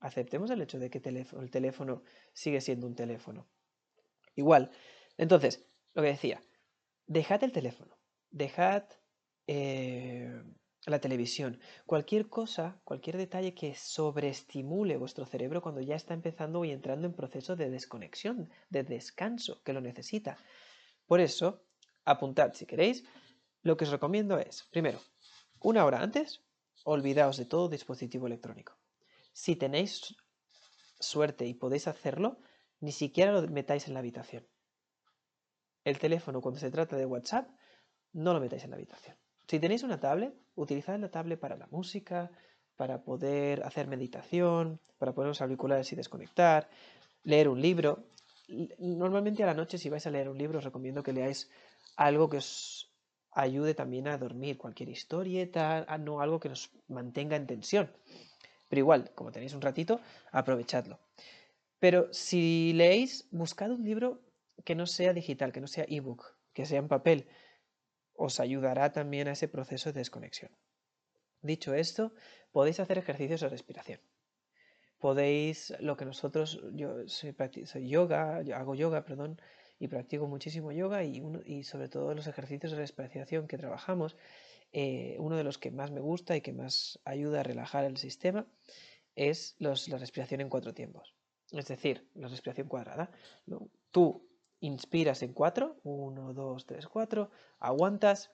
aceptemos 0.00 0.50
el 0.50 0.62
hecho 0.62 0.78
de 0.78 0.90
que 0.90 1.00
el 1.06 1.50
teléfono 1.50 2.02
sigue 2.32 2.60
siendo 2.60 2.86
un 2.86 2.94
teléfono. 2.94 3.48
Igual. 4.34 4.70
Entonces, 5.16 5.66
lo 5.94 6.02
que 6.02 6.08
decía, 6.08 6.42
dejad 7.06 7.42
el 7.42 7.52
teléfono, 7.52 7.98
dejad 8.30 8.84
eh, 9.46 10.42
la 10.86 11.00
televisión, 11.00 11.60
cualquier 11.86 12.28
cosa, 12.28 12.80
cualquier 12.84 13.16
detalle 13.16 13.54
que 13.54 13.74
sobreestimule 13.74 14.96
vuestro 14.96 15.26
cerebro 15.26 15.60
cuando 15.60 15.80
ya 15.80 15.96
está 15.96 16.14
empezando 16.14 16.64
y 16.64 16.70
entrando 16.70 17.06
en 17.06 17.14
proceso 17.14 17.56
de 17.56 17.70
desconexión, 17.70 18.50
de 18.70 18.84
descanso, 18.84 19.62
que 19.64 19.72
lo 19.72 19.80
necesita. 19.80 20.38
Por 21.06 21.20
eso, 21.20 21.62
apuntad 22.04 22.52
si 22.54 22.66
queréis, 22.66 23.04
lo 23.62 23.76
que 23.76 23.84
os 23.84 23.90
recomiendo 23.90 24.38
es, 24.38 24.68
primero, 24.70 25.00
una 25.60 25.84
hora 25.84 26.00
antes, 26.00 26.42
olvidaos 26.84 27.36
de 27.36 27.44
todo 27.44 27.68
dispositivo 27.68 28.26
electrónico. 28.26 28.76
Si 29.38 29.54
tenéis 29.54 30.16
suerte 30.99 31.47
y 31.47 31.54
podéis 31.54 31.87
hacerlo, 31.87 32.40
ni 32.80 32.90
siquiera 32.90 33.30
lo 33.30 33.40
metáis 33.47 33.87
en 33.87 33.95
la 33.95 34.00
habitación. 34.00 34.45
El 35.85 36.00
teléfono, 36.00 36.40
cuando 36.40 36.59
se 36.59 36.73
trata 36.73 36.97
de 36.97 37.07
WhatsApp, 37.07 37.49
no 38.12 38.33
lo 38.33 38.40
metáis 38.40 38.64
en 38.64 38.71
la 38.71 38.76
habitación. 38.76 39.16
Si 39.47 39.61
tenéis 39.61 39.85
una 39.85 40.00
tablet, 40.00 40.35
utilizad 40.57 40.99
la 40.99 41.12
tablet 41.12 41.38
para 41.38 41.57
la 41.57 41.68
música, 41.68 42.33
para 42.75 43.04
poder 43.04 43.62
hacer 43.62 43.87
meditación, 43.87 44.80
para 44.99 45.14
poner 45.14 45.28
los 45.28 45.40
auriculares 45.40 45.92
y 45.92 45.95
desconectar, 45.95 46.68
leer 47.23 47.49
un 47.49 47.62
libro. 47.62 48.09
Normalmente 48.78 49.45
a 49.45 49.47
la 49.47 49.54
noche 49.54 49.78
si 49.78 49.88
vais 49.88 50.04
a 50.04 50.11
leer 50.11 50.28
un 50.28 50.37
libro 50.37 50.59
os 50.59 50.64
recomiendo 50.64 51.04
que 51.04 51.12
leáis 51.12 51.49
algo 51.95 52.28
que 52.28 52.38
os 52.38 52.92
ayude 53.30 53.75
también 53.75 54.09
a 54.09 54.18
dormir, 54.18 54.59
cualquier 54.59 54.88
historieta, 54.88 55.87
ah, 55.87 55.99
no 55.99 56.21
algo 56.21 56.40
que 56.40 56.49
nos 56.49 56.73
mantenga 56.88 57.37
en 57.37 57.47
tensión. 57.47 57.92
Pero 58.68 58.80
igual, 58.80 59.10
como 59.14 59.32
tenéis 59.32 59.54
un 59.54 59.62
ratito, 59.62 60.00
aprovechadlo. 60.30 60.98
Pero 61.78 62.12
si 62.12 62.72
leéis, 62.75 63.28
buscad 63.30 63.70
un 63.70 63.84
libro 63.84 64.20
que 64.64 64.75
no 64.75 64.87
sea 64.87 65.12
digital, 65.12 65.52
que 65.52 65.60
no 65.60 65.68
sea 65.68 65.87
ebook, 65.88 66.37
que 66.52 66.66
sea 66.66 66.78
en 66.78 66.88
papel, 66.88 67.26
os 68.14 68.40
ayudará 68.40 68.92
también 68.92 69.28
a 69.28 69.32
ese 69.32 69.48
proceso 69.48 69.92
de 69.92 70.00
desconexión. 70.00 70.50
Dicho 71.40 71.72
esto, 71.72 72.12
podéis 72.50 72.80
hacer 72.80 72.98
ejercicios 72.98 73.40
de 73.40 73.48
respiración. 73.48 74.00
Podéis, 74.98 75.72
lo 75.78 75.96
que 75.96 76.04
nosotros, 76.04 76.60
yo 76.72 77.06
soy, 77.06 77.88
yoga, 77.88 78.42
hago 78.56 78.75
yoga, 78.75 79.04
perdón, 79.04 79.40
y 79.78 79.87
practico 79.87 80.26
muchísimo 80.26 80.72
yoga 80.72 81.04
y, 81.04 81.22
y 81.44 81.62
sobre 81.62 81.88
todo 81.88 82.12
los 82.14 82.26
ejercicios 82.26 82.72
de 82.72 82.78
respiración 82.78 83.46
que 83.46 83.56
trabajamos, 83.56 84.16
eh, 84.72 85.16
uno 85.18 85.37
de 85.37 85.44
los 85.44 85.58
que 85.58 85.70
más 85.70 85.90
me 85.90 86.00
gusta 86.00 86.37
y 86.37 86.40
que 86.40 86.52
más 86.52 87.00
ayuda 87.04 87.40
a 87.40 87.42
relajar 87.42 87.84
el 87.84 87.96
sistema 87.96 88.46
es 89.14 89.56
la 89.58 89.75
respiración 89.98 90.40
en 90.40 90.48
cuatro 90.48 90.75
tiempos. 90.75 91.14
Es 91.50 91.66
decir, 91.66 92.08
la 92.14 92.28
respiración 92.28 92.68
cuadrada. 92.68 93.10
Tú 93.90 94.28
Inspiras 94.60 95.22
en 95.22 95.32
4, 95.34 95.80
1, 95.84 96.34
2, 96.34 96.66
3, 96.66 96.88
4, 96.88 97.30
aguantas 97.60 98.32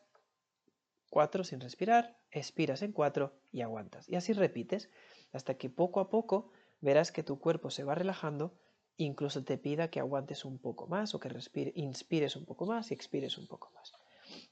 4 1.10 1.44
sin 1.44 1.60
respirar, 1.60 2.18
expiras 2.30 2.80
en 2.80 2.92
4 2.92 3.34
y 3.52 3.60
aguantas. 3.60 4.08
Y 4.08 4.16
así 4.16 4.32
repites 4.32 4.88
hasta 5.32 5.54
que 5.54 5.68
poco 5.68 6.00
a 6.00 6.08
poco 6.08 6.50
verás 6.80 7.12
que 7.12 7.22
tu 7.22 7.38
cuerpo 7.38 7.68
se 7.68 7.84
va 7.84 7.94
relajando, 7.94 8.54
incluso 8.96 9.44
te 9.44 9.58
pida 9.58 9.90
que 9.90 10.00
aguantes 10.00 10.46
un 10.46 10.58
poco 10.58 10.86
más 10.86 11.14
o 11.14 11.20
que 11.20 11.28
inspires 11.74 12.36
un 12.36 12.46
poco 12.46 12.64
más 12.64 12.90
y 12.90 12.94
expires 12.94 13.36
un 13.36 13.46
poco 13.46 13.70
más. 13.74 13.92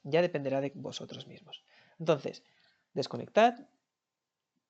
Ya 0.02 0.22
dependerá 0.22 0.60
de 0.60 0.72
vosotros 0.74 1.26
mismos. 1.26 1.64
Entonces, 1.98 2.42
desconectad, 2.94 3.54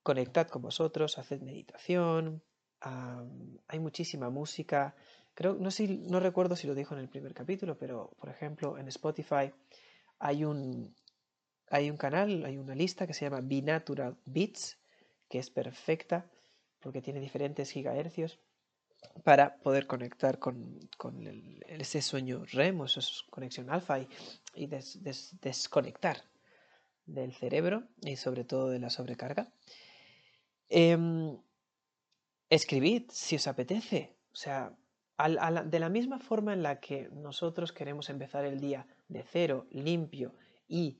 conectad 0.02 0.48
con 0.48 0.62
vosotros, 0.62 1.18
haced 1.18 1.40
meditación, 1.40 2.42
hay 2.80 3.78
muchísima 3.78 4.28
música, 4.28 4.94
Creo, 5.34 5.54
no, 5.54 5.70
sé, 5.70 5.88
no 5.88 6.20
recuerdo 6.20 6.56
si 6.56 6.66
lo 6.66 6.74
dijo 6.74 6.94
en 6.94 7.00
el 7.00 7.08
primer 7.08 7.32
capítulo, 7.32 7.78
pero 7.78 8.10
por 8.18 8.28
ejemplo 8.28 8.76
en 8.76 8.88
Spotify 8.88 9.52
hay 10.18 10.44
un, 10.44 10.94
hay 11.70 11.90
un 11.90 11.96
canal, 11.96 12.44
hay 12.44 12.58
una 12.58 12.74
lista 12.74 13.06
que 13.06 13.14
se 13.14 13.24
llama 13.24 13.40
Natural 13.40 14.16
Beats, 14.26 14.78
que 15.30 15.38
es 15.38 15.50
perfecta 15.50 16.26
porque 16.80 17.00
tiene 17.00 17.20
diferentes 17.20 17.70
gigahercios 17.70 18.40
para 19.24 19.56
poder 19.56 19.86
conectar 19.86 20.38
con, 20.38 20.80
ese 21.68 22.02
sueño 22.02 22.44
REM 22.44 22.82
esa 22.84 23.00
conexión 23.30 23.70
alfa 23.70 24.00
y, 24.54 24.66
desconectar 24.66 26.24
del 27.06 27.32
cerebro 27.32 27.84
y 28.00 28.16
sobre 28.16 28.44
todo 28.44 28.68
de 28.68 28.78
la 28.78 28.90
sobrecarga. 28.90 29.52
Em, 30.68 31.38
escribid 32.48 33.10
si 33.10 33.36
os 33.36 33.46
apetece. 33.46 34.16
O 34.32 34.36
sea, 34.36 34.74
de 35.66 35.78
la 35.78 35.88
misma 35.88 36.18
forma 36.18 36.52
en 36.52 36.62
la 36.62 36.80
que 36.80 37.08
nosotros 37.12 37.72
queremos 37.72 38.08
empezar 38.10 38.44
el 38.44 38.60
día 38.60 38.86
de 39.08 39.22
cero, 39.22 39.66
limpio 39.70 40.34
y 40.66 40.98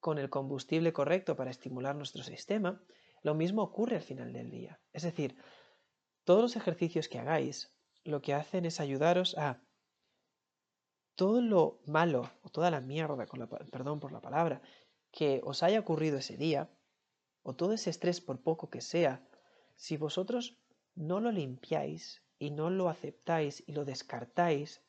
con 0.00 0.18
el 0.18 0.28
combustible 0.28 0.92
correcto 0.92 1.36
para 1.36 1.50
estimular 1.50 1.96
nuestro 1.96 2.22
sistema, 2.22 2.82
lo 3.22 3.34
mismo 3.34 3.62
ocurre 3.62 3.96
al 3.96 4.02
final 4.02 4.32
del 4.32 4.50
día. 4.50 4.78
Es 4.92 5.02
decir, 5.02 5.36
todos 6.24 6.42
los 6.42 6.56
ejercicios 6.56 7.08
que 7.08 7.18
hagáis 7.18 7.70
lo 8.04 8.20
que 8.20 8.34
hacen 8.34 8.64
es 8.64 8.80
ayudaros 8.80 9.36
a 9.38 9.62
todo 11.14 11.40
lo 11.40 11.80
malo 11.86 12.30
o 12.42 12.50
toda 12.50 12.70
la 12.70 12.80
mierda, 12.80 13.26
con 13.26 13.48
perdón 13.70 14.00
por 14.00 14.12
la 14.12 14.20
palabra, 14.20 14.60
que 15.12 15.40
os 15.44 15.62
haya 15.62 15.80
ocurrido 15.80 16.18
ese 16.18 16.36
día, 16.36 16.70
o 17.42 17.54
todo 17.54 17.72
ese 17.72 17.90
estrés 17.90 18.20
por 18.20 18.42
poco 18.42 18.68
que 18.68 18.80
sea, 18.80 19.22
si 19.76 19.96
vosotros 19.96 20.58
no 20.94 21.20
lo 21.20 21.30
limpiáis 21.30 22.22
y 22.38 22.50
no 22.50 22.70
lo 22.70 22.88
aceptáis 22.88 23.62
y 23.66 23.72
lo 23.72 23.84
descartáis, 23.84 24.82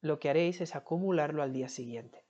lo 0.00 0.18
que 0.18 0.28
haréis 0.28 0.60
es 0.60 0.74
acumularlo 0.74 1.42
al 1.42 1.52
día 1.52 1.68
siguiente. 1.68 2.24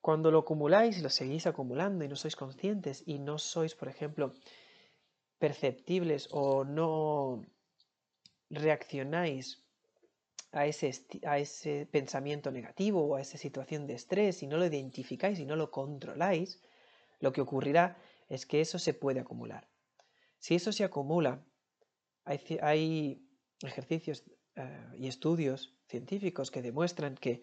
Cuando 0.00 0.30
lo 0.30 0.40
acumuláis 0.40 0.98
y 0.98 1.02
lo 1.02 1.10
seguís 1.10 1.46
acumulando 1.46 2.04
y 2.04 2.08
no 2.08 2.16
sois 2.16 2.34
conscientes 2.34 3.02
y 3.06 3.18
no 3.18 3.38
sois, 3.38 3.74
por 3.74 3.88
ejemplo, 3.88 4.34
perceptibles 5.38 6.28
o 6.30 6.64
no 6.64 7.46
reaccionáis 8.50 9.62
a 10.52 10.66
ese, 10.66 10.92
a 11.24 11.38
ese 11.38 11.86
pensamiento 11.86 12.50
negativo 12.50 13.04
o 13.04 13.16
a 13.16 13.20
esa 13.20 13.38
situación 13.38 13.86
de 13.86 13.94
estrés 13.94 14.42
y 14.42 14.46
no 14.46 14.56
lo 14.56 14.66
identificáis 14.66 15.38
y 15.38 15.44
no 15.44 15.56
lo 15.56 15.70
controláis, 15.70 16.62
lo 17.20 17.32
que 17.32 17.40
ocurrirá 17.40 17.98
es 18.28 18.46
que 18.46 18.60
eso 18.60 18.78
se 18.78 18.94
puede 18.94 19.20
acumular. 19.20 19.68
Si 20.38 20.54
eso 20.54 20.72
se 20.72 20.84
acumula, 20.84 21.44
hay, 22.24 23.24
ejercicios 23.60 24.24
eh, 24.54 24.86
y 24.96 25.08
estudios 25.08 25.74
científicos 25.88 26.50
que 26.50 26.62
demuestran 26.62 27.16
que 27.16 27.42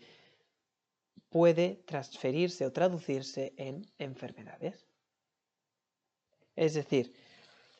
puede 1.29 1.83
transferirse 1.85 2.65
o 2.65 2.71
traducirse 2.71 3.53
en 3.57 3.85
enfermedades. 3.97 4.87
Es 6.55 6.73
decir, 6.73 7.13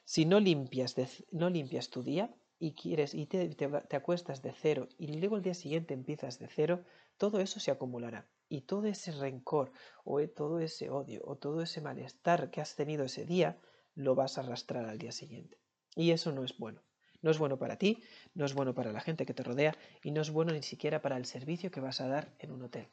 si 0.06 0.26
no 0.26 0.40
limpias, 0.40 0.96
no 1.32 1.50
limpias 1.50 1.90
tu 1.90 2.04
día 2.04 2.34
y 2.60 2.74
quieres 2.74 3.14
y 3.14 3.26
te, 3.26 3.50
te, 3.50 3.96
acuestas 3.96 4.42
de 4.42 4.54
cero 4.54 4.88
y 4.98 5.08
luego 5.08 5.38
el 5.38 5.42
día 5.44 5.56
siguiente 5.56 5.94
empiezas 5.94 6.38
de 6.40 6.48
cero, 6.48 6.84
todo 7.18 7.40
eso 7.40 7.60
se 7.60 7.72
acumulará. 7.72 8.28
Y 8.48 8.62
todo 8.62 8.86
ese 8.86 9.12
rencor 9.12 9.72
o 10.04 10.20
e, 10.20 10.28
todo 10.28 10.60
ese 10.60 10.92
odio 10.92 11.22
o 11.26 11.36
todo 11.36 11.64
ese 11.64 11.82
malestar 11.82 12.52
que 12.52 12.62
has 12.62 12.76
tenido 12.76 13.04
ese 13.04 13.26
día 13.26 13.58
lo 13.96 14.14
vas 14.14 14.38
a 14.38 14.42
arrastrar 14.42 14.86
al 14.86 15.00
día 15.00 15.12
siguiente. 15.12 15.58
Y 15.96 16.12
eso 16.12 16.32
no 16.32 16.44
es 16.44 16.58
bueno. 16.58 16.82
No 17.24 17.32
es 17.32 17.40
bueno 17.40 17.58
para 17.58 17.78
ti, 17.78 18.04
no 18.36 18.46
es 18.46 18.54
bueno 18.54 18.76
para 18.76 18.92
la 18.92 19.02
gente 19.02 19.26
que 19.26 19.34
te 19.34 19.42
rodea 19.42 19.76
y 20.04 20.12
no 20.12 20.22
es 20.22 20.30
bueno 20.30 20.54
ni 20.54 20.62
siquiera 20.62 21.02
para 21.02 21.18
el 21.18 21.26
servicio 21.26 21.72
que 21.72 21.80
vas 21.80 22.00
a 22.00 22.08
dar 22.08 22.36
en 22.38 22.52
un 22.52 22.62
hotel. 22.62 22.88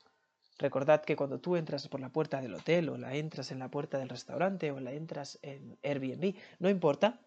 Recordad 0.58 1.04
que 1.04 1.16
cuando 1.16 1.40
tú 1.40 1.56
entras 1.56 1.88
por 1.88 2.00
la 2.00 2.10
puerta 2.10 2.40
del 2.40 2.54
hotel 2.54 2.88
o 2.88 2.98
la 2.98 3.14
entras 3.14 3.50
en 3.50 3.58
la 3.58 3.70
puerta 3.70 3.98
del 3.98 4.08
restaurante 4.08 4.70
o 4.70 4.80
la 4.80 4.92
entras 4.92 5.38
en 5.42 5.78
Airbnb, 5.82 6.34
no 6.58 6.68
importa, 6.68 7.20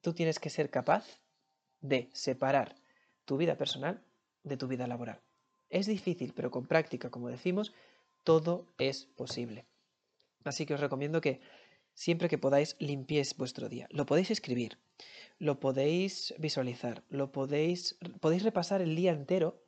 tú 0.00 0.12
tienes 0.12 0.38
que 0.38 0.50
ser 0.50 0.70
capaz 0.70 1.20
de 1.80 2.10
separar 2.12 2.74
tu 3.24 3.36
vida 3.36 3.56
personal 3.56 4.02
de 4.42 4.56
tu 4.56 4.66
vida 4.66 4.86
laboral. 4.86 5.20
Es 5.70 5.86
difícil, 5.86 6.32
pero 6.34 6.50
con 6.50 6.66
práctica, 6.66 7.10
como 7.10 7.28
decimos, 7.28 7.72
todo 8.24 8.66
es 8.78 9.06
posible. 9.06 9.64
Así 10.44 10.66
que 10.66 10.74
os 10.74 10.80
recomiendo 10.80 11.20
que 11.20 11.40
siempre 11.94 12.28
que 12.28 12.38
podáis 12.38 12.76
limpiéis 12.78 13.36
vuestro 13.36 13.68
día. 13.68 13.86
Lo 13.90 14.06
podéis 14.06 14.30
escribir, 14.30 14.78
lo 15.38 15.60
podéis 15.60 16.34
visualizar, 16.38 17.04
lo 17.08 17.32
podéis, 17.32 17.98
podéis 18.20 18.42
repasar 18.42 18.82
el 18.82 18.96
día 18.96 19.12
entero 19.12 19.61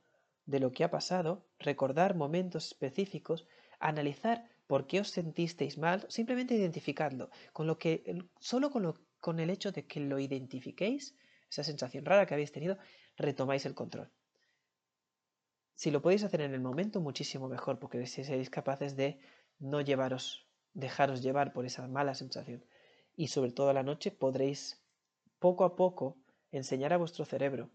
de 0.46 0.60
lo 0.60 0.72
que 0.72 0.84
ha 0.84 0.90
pasado, 0.90 1.46
recordar 1.58 2.14
momentos 2.14 2.66
específicos, 2.66 3.46
analizar 3.78 4.48
por 4.66 4.86
qué 4.86 5.00
os 5.00 5.10
sentisteis 5.10 5.78
mal, 5.78 6.06
simplemente 6.08 6.54
identificadlo. 6.54 7.30
Con 7.52 7.66
lo 7.66 7.78
que, 7.78 8.26
solo 8.40 8.70
con, 8.70 8.94
con 9.20 9.40
el 9.40 9.50
hecho 9.50 9.72
de 9.72 9.86
que 9.86 10.00
lo 10.00 10.18
identifiquéis, 10.18 11.16
esa 11.50 11.64
sensación 11.64 12.04
rara 12.04 12.26
que 12.26 12.34
habéis 12.34 12.52
tenido, 12.52 12.78
retomáis 13.16 13.66
el 13.66 13.74
control. 13.74 14.10
Si 15.74 15.90
lo 15.90 16.02
podéis 16.02 16.24
hacer 16.24 16.40
en 16.40 16.54
el 16.54 16.60
momento, 16.60 17.00
muchísimo 17.00 17.48
mejor, 17.48 17.78
porque 17.78 18.06
si 18.06 18.24
seréis 18.24 18.50
capaces 18.50 18.96
de 18.96 19.18
no 19.58 19.80
llevaros, 19.80 20.46
dejaros 20.72 21.22
llevar 21.22 21.52
por 21.52 21.66
esa 21.66 21.86
mala 21.88 22.14
sensación. 22.14 22.64
Y 23.16 23.28
sobre 23.28 23.52
todo 23.52 23.70
a 23.70 23.74
la 23.74 23.82
noche 23.82 24.10
podréis 24.10 24.82
poco 25.38 25.64
a 25.64 25.76
poco 25.76 26.16
enseñar 26.52 26.92
a 26.92 26.96
vuestro 26.96 27.24
cerebro 27.24 27.70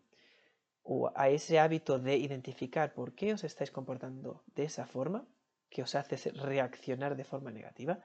o 0.92 1.12
a 1.14 1.30
ese 1.30 1.60
hábito 1.60 2.00
de 2.00 2.18
identificar 2.18 2.96
por 2.96 3.14
qué 3.14 3.32
os 3.32 3.44
estáis 3.44 3.70
comportando 3.70 4.42
de 4.56 4.64
esa 4.64 4.88
forma, 4.88 5.24
que 5.70 5.84
os 5.84 5.94
hace 5.94 6.32
reaccionar 6.32 7.16
de 7.16 7.24
forma 7.24 7.52
negativa, 7.52 8.00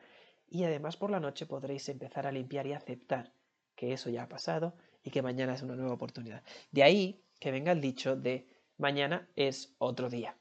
y 0.50 0.64
además 0.64 0.98
por 0.98 1.10
la 1.10 1.18
noche 1.18 1.46
podréis 1.46 1.88
empezar 1.88 2.26
a 2.26 2.32
limpiar 2.32 2.66
y 2.66 2.74
aceptar 2.74 3.32
que 3.74 3.94
eso 3.94 4.10
ya 4.10 4.24
ha 4.24 4.28
pasado 4.28 4.74
y 5.02 5.10
que 5.10 5.22
mañana 5.22 5.54
es 5.54 5.62
una 5.62 5.76
nueva 5.76 5.94
oportunidad. 5.94 6.42
De 6.72 6.82
ahí 6.82 7.22
que 7.40 7.50
venga 7.50 7.72
el 7.72 7.80
dicho 7.80 8.16
de 8.16 8.46
mañana 8.76 9.30
es 9.34 9.74
otro 9.78 10.10
día, 10.10 10.36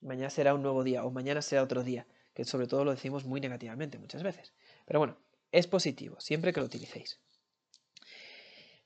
mañana 0.00 0.30
será 0.30 0.52
un 0.52 0.62
nuevo 0.62 0.82
día 0.82 1.04
o 1.04 1.12
mañana 1.12 1.42
será 1.42 1.62
otro 1.62 1.84
día, 1.84 2.08
que 2.34 2.44
sobre 2.44 2.66
todo 2.66 2.84
lo 2.84 2.90
decimos 2.90 3.24
muy 3.24 3.40
negativamente 3.40 4.00
muchas 4.00 4.24
veces. 4.24 4.52
Pero 4.84 4.98
bueno, 4.98 5.16
es 5.52 5.68
positivo, 5.68 6.18
siempre 6.18 6.52
que 6.52 6.58
lo 6.58 6.66
utilicéis. 6.66 7.20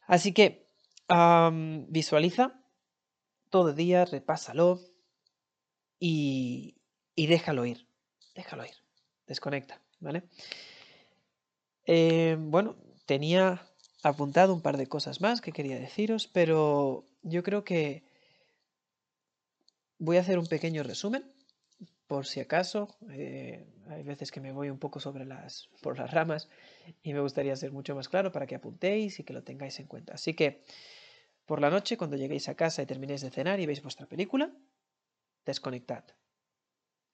Así 0.06 0.34
que 0.34 0.68
visualiza 1.88 2.57
todo 3.50 3.72
día, 3.72 4.04
repásalo 4.04 4.80
y, 5.98 6.76
déjalo 7.16 7.66
ir. 7.66 7.86
Déjalo 8.34 8.64
ir. 8.64 8.74
Desconecta, 9.26 9.80
¿vale? 10.00 10.22
Eh, 11.86 12.36
bueno, 12.38 12.76
tenía 13.06 13.66
apuntado 14.02 14.54
un 14.54 14.62
par 14.62 14.76
de 14.76 14.86
cosas 14.86 15.20
más 15.20 15.40
que 15.40 15.52
quería 15.52 15.78
deciros, 15.78 16.28
pero 16.28 17.06
yo 17.22 17.42
creo 17.42 17.64
que 17.64 18.04
voy 19.98 20.16
a 20.16 20.20
hacer 20.20 20.38
un 20.38 20.46
pequeño 20.46 20.82
resumen, 20.82 21.24
por 22.06 22.26
si 22.26 22.40
acaso. 22.40 22.96
Eh, 23.10 23.66
hay 23.88 24.02
veces 24.02 24.30
que 24.32 24.40
me 24.40 24.52
voy 24.52 24.70
un 24.70 24.78
poco 24.78 25.00
sobre 25.00 25.24
las, 25.24 25.68
por 25.82 25.98
las 25.98 26.10
ramas 26.10 26.48
y 27.02 27.12
me 27.12 27.20
gustaría 27.20 27.54
ser 27.56 27.72
mucho 27.72 27.94
más 27.94 28.08
claro 28.08 28.32
para 28.32 28.46
que 28.46 28.54
apuntéis 28.54 29.20
y 29.20 29.24
que 29.24 29.32
lo 29.32 29.42
tengáis 29.42 29.78
en 29.78 29.86
cuenta. 29.86 30.14
Así 30.14 30.34
que 30.34 30.64
por 31.48 31.62
la 31.62 31.70
noche, 31.70 31.96
cuando 31.96 32.18
lleguéis 32.18 32.46
a 32.50 32.54
casa 32.54 32.82
y 32.82 32.86
terminéis 32.86 33.22
de 33.22 33.30
cenar 33.30 33.58
y 33.58 33.64
veis 33.64 33.82
vuestra 33.82 34.04
película, 34.04 34.52
desconectad. 35.46 36.04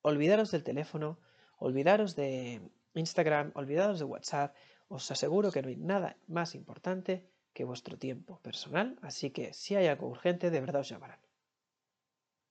Olvidaros 0.03 0.51
del 0.51 0.65
teléfono, 0.65 1.21
olvidaros 1.57 2.17
de 2.17 2.61
Instagram, 2.95 3.53
olvidaros 3.55 4.01
de 4.01 4.07
WhatsApp. 4.07 4.57
Os 4.89 5.09
aseguro 5.13 5.53
que 5.53 5.63
no 5.63 5.69
hay 5.69 5.77
nada 5.77 6.17
más 6.27 6.57
importante 6.57 7.31
que 7.53 7.63
vuestro 7.63 7.97
tiempo 7.97 8.41
personal, 8.41 8.99
así 9.03 9.31
que 9.31 9.55
si 9.55 9.77
hay 9.77 9.87
algo 9.87 10.09
urgente, 10.09 10.51
de 10.51 10.61
verdad 10.61 10.81
os 10.81 10.89
llamarán. 10.89 11.21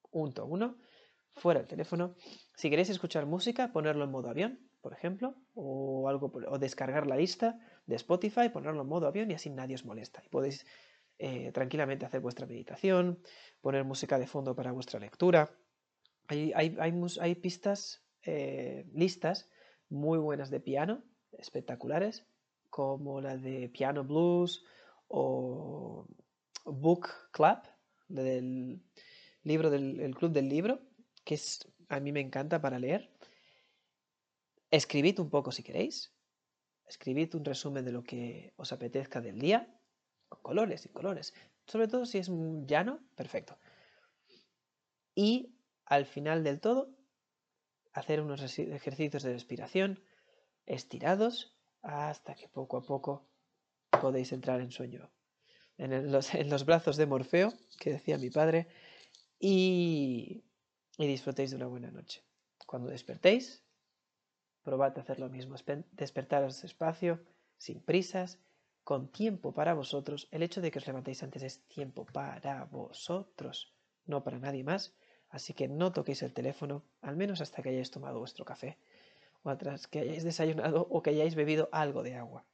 Punto 0.10 0.46
uno, 0.46 0.78
fuera 1.36 1.60
el 1.60 1.67
teléfono. 1.67 2.15
Si 2.56 2.69
queréis 2.69 2.91
escuchar 2.91 3.26
música, 3.26 3.74
ponerlo 3.74 4.06
en 4.06 4.12
modo 4.12 4.30
avión, 4.30 4.58
por 4.80 4.93
ejemplo, 4.93 5.36
o, 5.54 6.08
algo, 6.08 6.32
o 6.48 6.58
descargar 6.60 7.08
la 7.08 7.17
lista 7.17 7.60
de 7.88 7.98
Spotify, 7.98 8.48
ponerlo 8.48 8.84
en 8.84 8.88
modo 8.88 9.06
avión 9.06 9.30
y 9.30 9.34
así 9.34 9.50
nadie 9.50 9.76
os 9.76 9.84
molesta. 9.84 10.24
Y 10.26 10.30
podéis 10.30 10.65
eh, 11.25 11.53
tranquilamente 11.53 12.05
hacer 12.05 12.19
vuestra 12.19 12.45
meditación, 12.45 13.17
poner 13.62 13.86
música 13.86 14.19
de 14.19 14.27
fondo 14.27 14.57
para 14.57 14.73
vuestra 14.73 14.99
lectura. 14.99 15.57
Hay, 16.27 16.51
hay, 16.53 17.36
pistas, 17.36 18.03
eh, 18.23 18.86
listas 18.93 19.49
muy 19.88 20.17
buenas 20.17 20.49
de 20.49 20.59
piano, 20.59 21.01
espectaculares, 21.31 22.25
como 22.69 23.21
la 23.21 23.38
de 23.38 23.69
Piano 23.69 24.03
Blues 24.03 24.65
o 25.07 26.05
Book 26.65 27.07
Club, 27.31 27.59
del 28.09 28.83
libro 29.43 29.69
del 29.69 30.13
Club 30.15 30.33
del 30.33 30.49
Libro, 30.49 30.81
que 31.23 31.36
es, 31.36 31.71
a 31.88 32.01
mí 32.01 32.12
me 32.12 32.19
encanta 32.19 32.59
para 32.59 32.79
leer. 32.79 33.09
Escribid 34.71 35.21
un 35.21 35.29
poco 35.29 35.53
si 35.53 35.63
queréis. 35.63 36.13
Escribid 36.86 37.33
un 37.36 37.45
resumen 37.45 37.86
de 37.86 37.93
lo 37.93 38.03
que 38.03 38.51
os 38.57 38.73
apetezca 38.73 39.21
del 39.21 39.39
día 39.39 39.79
colores 40.41 40.86
y 40.86 40.89
colores. 40.89 41.34
Sobre 41.65 41.88
todo 41.88 42.06
si 42.06 42.17
es 42.17 42.30
llano, 42.65 43.00
perfecto. 43.15 43.58
Y 45.15 45.56
al 45.86 46.06
final 46.06 46.43
del 46.43 46.60
todo, 46.60 46.89
hacer 47.93 48.22
unos 48.22 48.41
ejercicios 48.58 49.24
de 49.24 49.34
respiración 49.34 50.04
estirados 50.65 51.56
hasta 51.82 52.36
que 52.36 52.48
poco 52.48 52.78
a 52.78 52.86
poco 52.86 53.28
podéis 54.02 54.32
entrar 54.32 54.62
en 54.62 54.72
sueño 54.72 55.12
en 55.78 56.12
los, 56.12 56.34
en 56.34 56.50
los 56.50 56.65
brazos 56.65 56.98
de 56.98 57.06
Morfeo, 57.06 57.54
que 57.80 57.91
decía 57.91 58.17
mi 58.17 58.30
padre, 58.30 58.67
y, 59.39 60.43
y 60.98 61.08
disfrutéis 61.08 61.52
de 61.52 61.58
una 61.58 61.67
buena 61.67 61.91
noche. 61.91 62.24
Cuando 62.65 62.89
despertéis, 62.89 63.63
probad 64.63 64.98
a 64.98 65.02
hacer 65.02 65.19
lo 65.19 65.30
mismo, 65.30 65.56
despertaros 65.91 66.62
despacio, 66.62 67.24
sin 67.58 67.82
prisas, 67.82 68.39
con 68.84 69.08
tiempo 69.08 69.54
para 69.54 69.74
vosotros. 69.74 70.28
El 70.32 70.43
hecho 70.43 70.62
de 70.62 70.72
que 70.72 70.80
os 70.80 70.88
levantéis 70.88 71.24
antes 71.24 71.43
es 71.43 71.60
tiempo 71.67 72.06
para 72.06 72.65
vosotros, 72.65 73.74
no 74.06 74.24
para 74.24 74.39
nadie 74.39 74.63
más. 74.63 74.93
Así 75.30 75.54
que 75.54 75.67
no 75.67 75.91
toquéis 75.91 76.22
el 76.22 76.34
teléfono, 76.34 76.84
al 77.02 77.15
menos 77.15 77.41
hasta 77.41 77.63
que 77.63 77.69
hayáis 77.69 77.89
tomado 77.89 78.19
vuestro 78.19 78.46
café, 78.46 78.78
o 79.41 79.50
atrás 79.50 79.88
que 79.88 80.00
hayáis 80.00 80.24
desayunado 80.24 80.88
o 80.89 81.02
que 81.02 81.10
hayáis 81.10 81.36
bebido 81.36 81.69
algo 81.72 82.04
de 82.04 82.15
agua. 82.15 82.46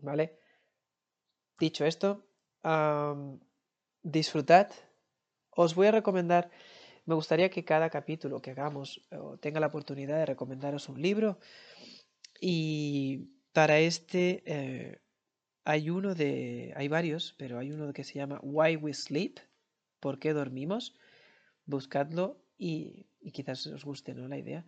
¿Vale? 0.00 0.38
Dicho 1.58 1.86
esto, 1.86 2.26
disfrutad. 4.02 4.68
Os 5.50 5.74
voy 5.74 5.86
a 5.86 5.92
recomendar, 5.92 6.50
me 7.06 7.14
gustaría 7.14 7.48
que 7.48 7.64
cada 7.64 7.88
capítulo 7.88 8.42
que 8.42 8.50
hagamos 8.50 9.00
tenga 9.40 9.60
la 9.60 9.68
oportunidad 9.68 10.18
de 10.18 10.26
recomendaros 10.26 10.90
un 10.90 11.00
libro. 11.00 11.38
Y 12.38 13.30
para 13.54 13.78
este 13.78 14.42
eh, 14.44 15.00
hay 15.66 15.90
uno 15.90 16.14
de, 16.14 16.72
hay 16.76 16.86
varios, 16.86 17.34
pero 17.36 17.58
hay 17.58 17.72
uno 17.72 17.92
que 17.92 18.04
se 18.04 18.14
llama 18.14 18.38
Why 18.40 18.76
We 18.76 18.94
Sleep, 18.94 19.40
¿por 19.98 20.20
qué 20.20 20.32
dormimos? 20.32 20.94
Buscadlo 21.64 22.40
y, 22.56 23.08
quizás 23.32 23.66
os 23.66 23.84
guste 23.84 24.14
¿no? 24.14 24.28
la 24.28 24.38
idea. 24.38 24.64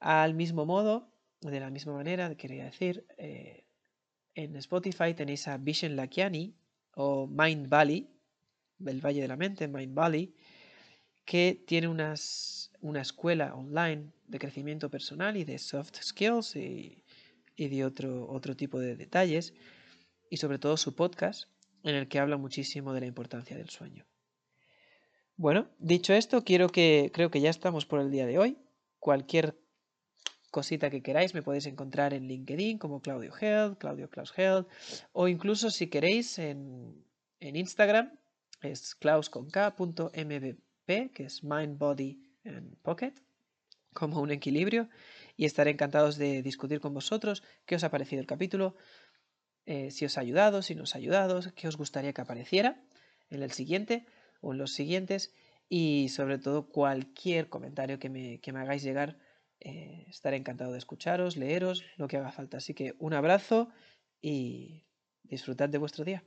Al 0.00 0.34
mismo 0.34 0.66
modo, 0.66 1.12
de 1.40 1.60
la 1.60 1.70
misma 1.70 1.92
manera, 1.92 2.34
quería 2.34 2.64
decir, 2.64 3.06
eh, 3.18 3.66
en 4.34 4.56
Spotify 4.56 5.14
tenéis 5.14 5.46
a 5.46 5.58
Vision 5.58 5.94
Lakiani, 5.94 6.56
o 6.96 7.28
Mind 7.28 7.68
Valley, 7.68 8.10
el 8.84 9.00
Valle 9.00 9.22
de 9.22 9.28
la 9.28 9.36
Mente, 9.36 9.68
Mind 9.68 9.94
Valley, 9.94 10.34
que 11.24 11.62
tiene 11.68 11.86
unas, 11.86 12.72
una 12.80 13.02
escuela 13.02 13.54
online 13.54 14.10
de 14.26 14.40
crecimiento 14.40 14.90
personal 14.90 15.36
y 15.36 15.44
de 15.44 15.58
soft 15.60 16.02
skills 16.02 16.56
y, 16.56 17.04
de 17.56 17.84
otro, 17.84 18.28
otro 18.28 18.56
tipo 18.56 18.80
de 18.80 18.96
detalles, 18.96 19.54
y 20.30 20.38
sobre 20.38 20.58
todo 20.58 20.76
su 20.76 20.94
podcast, 20.94 21.48
en 21.82 21.94
el 21.94 22.08
que 22.08 22.18
habla 22.18 22.36
muchísimo 22.36 22.92
de 22.92 23.00
la 23.00 23.06
importancia 23.06 23.56
del 23.56 23.70
sueño. 23.70 24.06
Bueno, 25.36 25.68
dicho 25.78 26.14
esto, 26.14 26.44
quiero 26.44 26.68
que, 26.68 27.10
creo 27.12 27.30
que 27.30 27.40
ya 27.40 27.50
estamos 27.50 27.84
por 27.84 28.00
el 28.00 28.10
día 28.10 28.26
de 28.26 28.38
hoy. 28.38 28.58
Cualquier 28.98 29.58
cosita 30.50 30.88
que 30.88 31.02
queráis 31.02 31.34
me 31.34 31.42
podéis 31.42 31.66
encontrar 31.66 32.14
en 32.14 32.26
LinkedIn 32.26 32.78
como 32.78 33.02
Claudio 33.02 33.30
Health, 33.38 33.76
Claudio 33.76 34.08
Klaus 34.08 34.32
Health, 34.34 34.66
o 35.12 35.28
incluso 35.28 35.70
si 35.70 35.88
queréis 35.88 36.38
en, 36.38 37.04
Instagram 37.40 38.10
es 38.62 38.94
klaus.k.mbp, 38.94 40.12
que 41.12 41.24
es 41.24 41.44
Mind, 41.44 41.76
Body 41.76 42.22
and 42.46 42.78
Pocket, 42.78 43.12
como 43.92 44.22
un 44.22 44.30
equilibrio, 44.30 44.88
y 45.36 45.44
estaré 45.44 45.72
encantados 45.72 46.16
de 46.16 46.40
discutir 46.42 46.80
con 46.80 46.94
vosotros 46.94 47.42
qué 47.66 47.74
os 47.74 47.84
ha 47.84 47.90
parecido 47.90 48.22
el 48.22 48.26
capítulo, 48.26 48.76
eh, 49.66 49.90
si 49.90 50.04
os 50.04 50.16
ha 50.16 50.20
ayudado, 50.20 50.62
si 50.62 50.74
no 50.74 50.84
os 50.84 50.94
ha 50.94 50.98
ayudado, 50.98 51.40
qué 51.54 51.68
os 51.68 51.76
gustaría 51.76 52.12
que 52.12 52.22
apareciera 52.22 52.80
en 53.30 53.42
el 53.42 53.52
siguiente 53.52 54.06
o 54.40 54.52
en 54.52 54.58
los 54.58 54.72
siguientes, 54.72 55.32
y 55.68 56.08
sobre 56.10 56.38
todo 56.38 56.68
cualquier 56.68 57.48
comentario 57.48 57.98
que 57.98 58.08
me, 58.08 58.38
que 58.40 58.52
me 58.52 58.60
hagáis 58.60 58.82
llegar 58.82 59.18
eh, 59.60 60.06
estaré 60.08 60.36
encantado 60.36 60.72
de 60.72 60.78
escucharos, 60.78 61.36
leeros, 61.36 61.84
lo 61.96 62.08
que 62.08 62.16
haga 62.18 62.30
falta. 62.30 62.58
Así 62.58 62.74
que 62.74 62.94
un 62.98 63.14
abrazo 63.14 63.68
y 64.20 64.84
disfrutad 65.22 65.68
de 65.68 65.78
vuestro 65.78 66.04
día. 66.04 66.24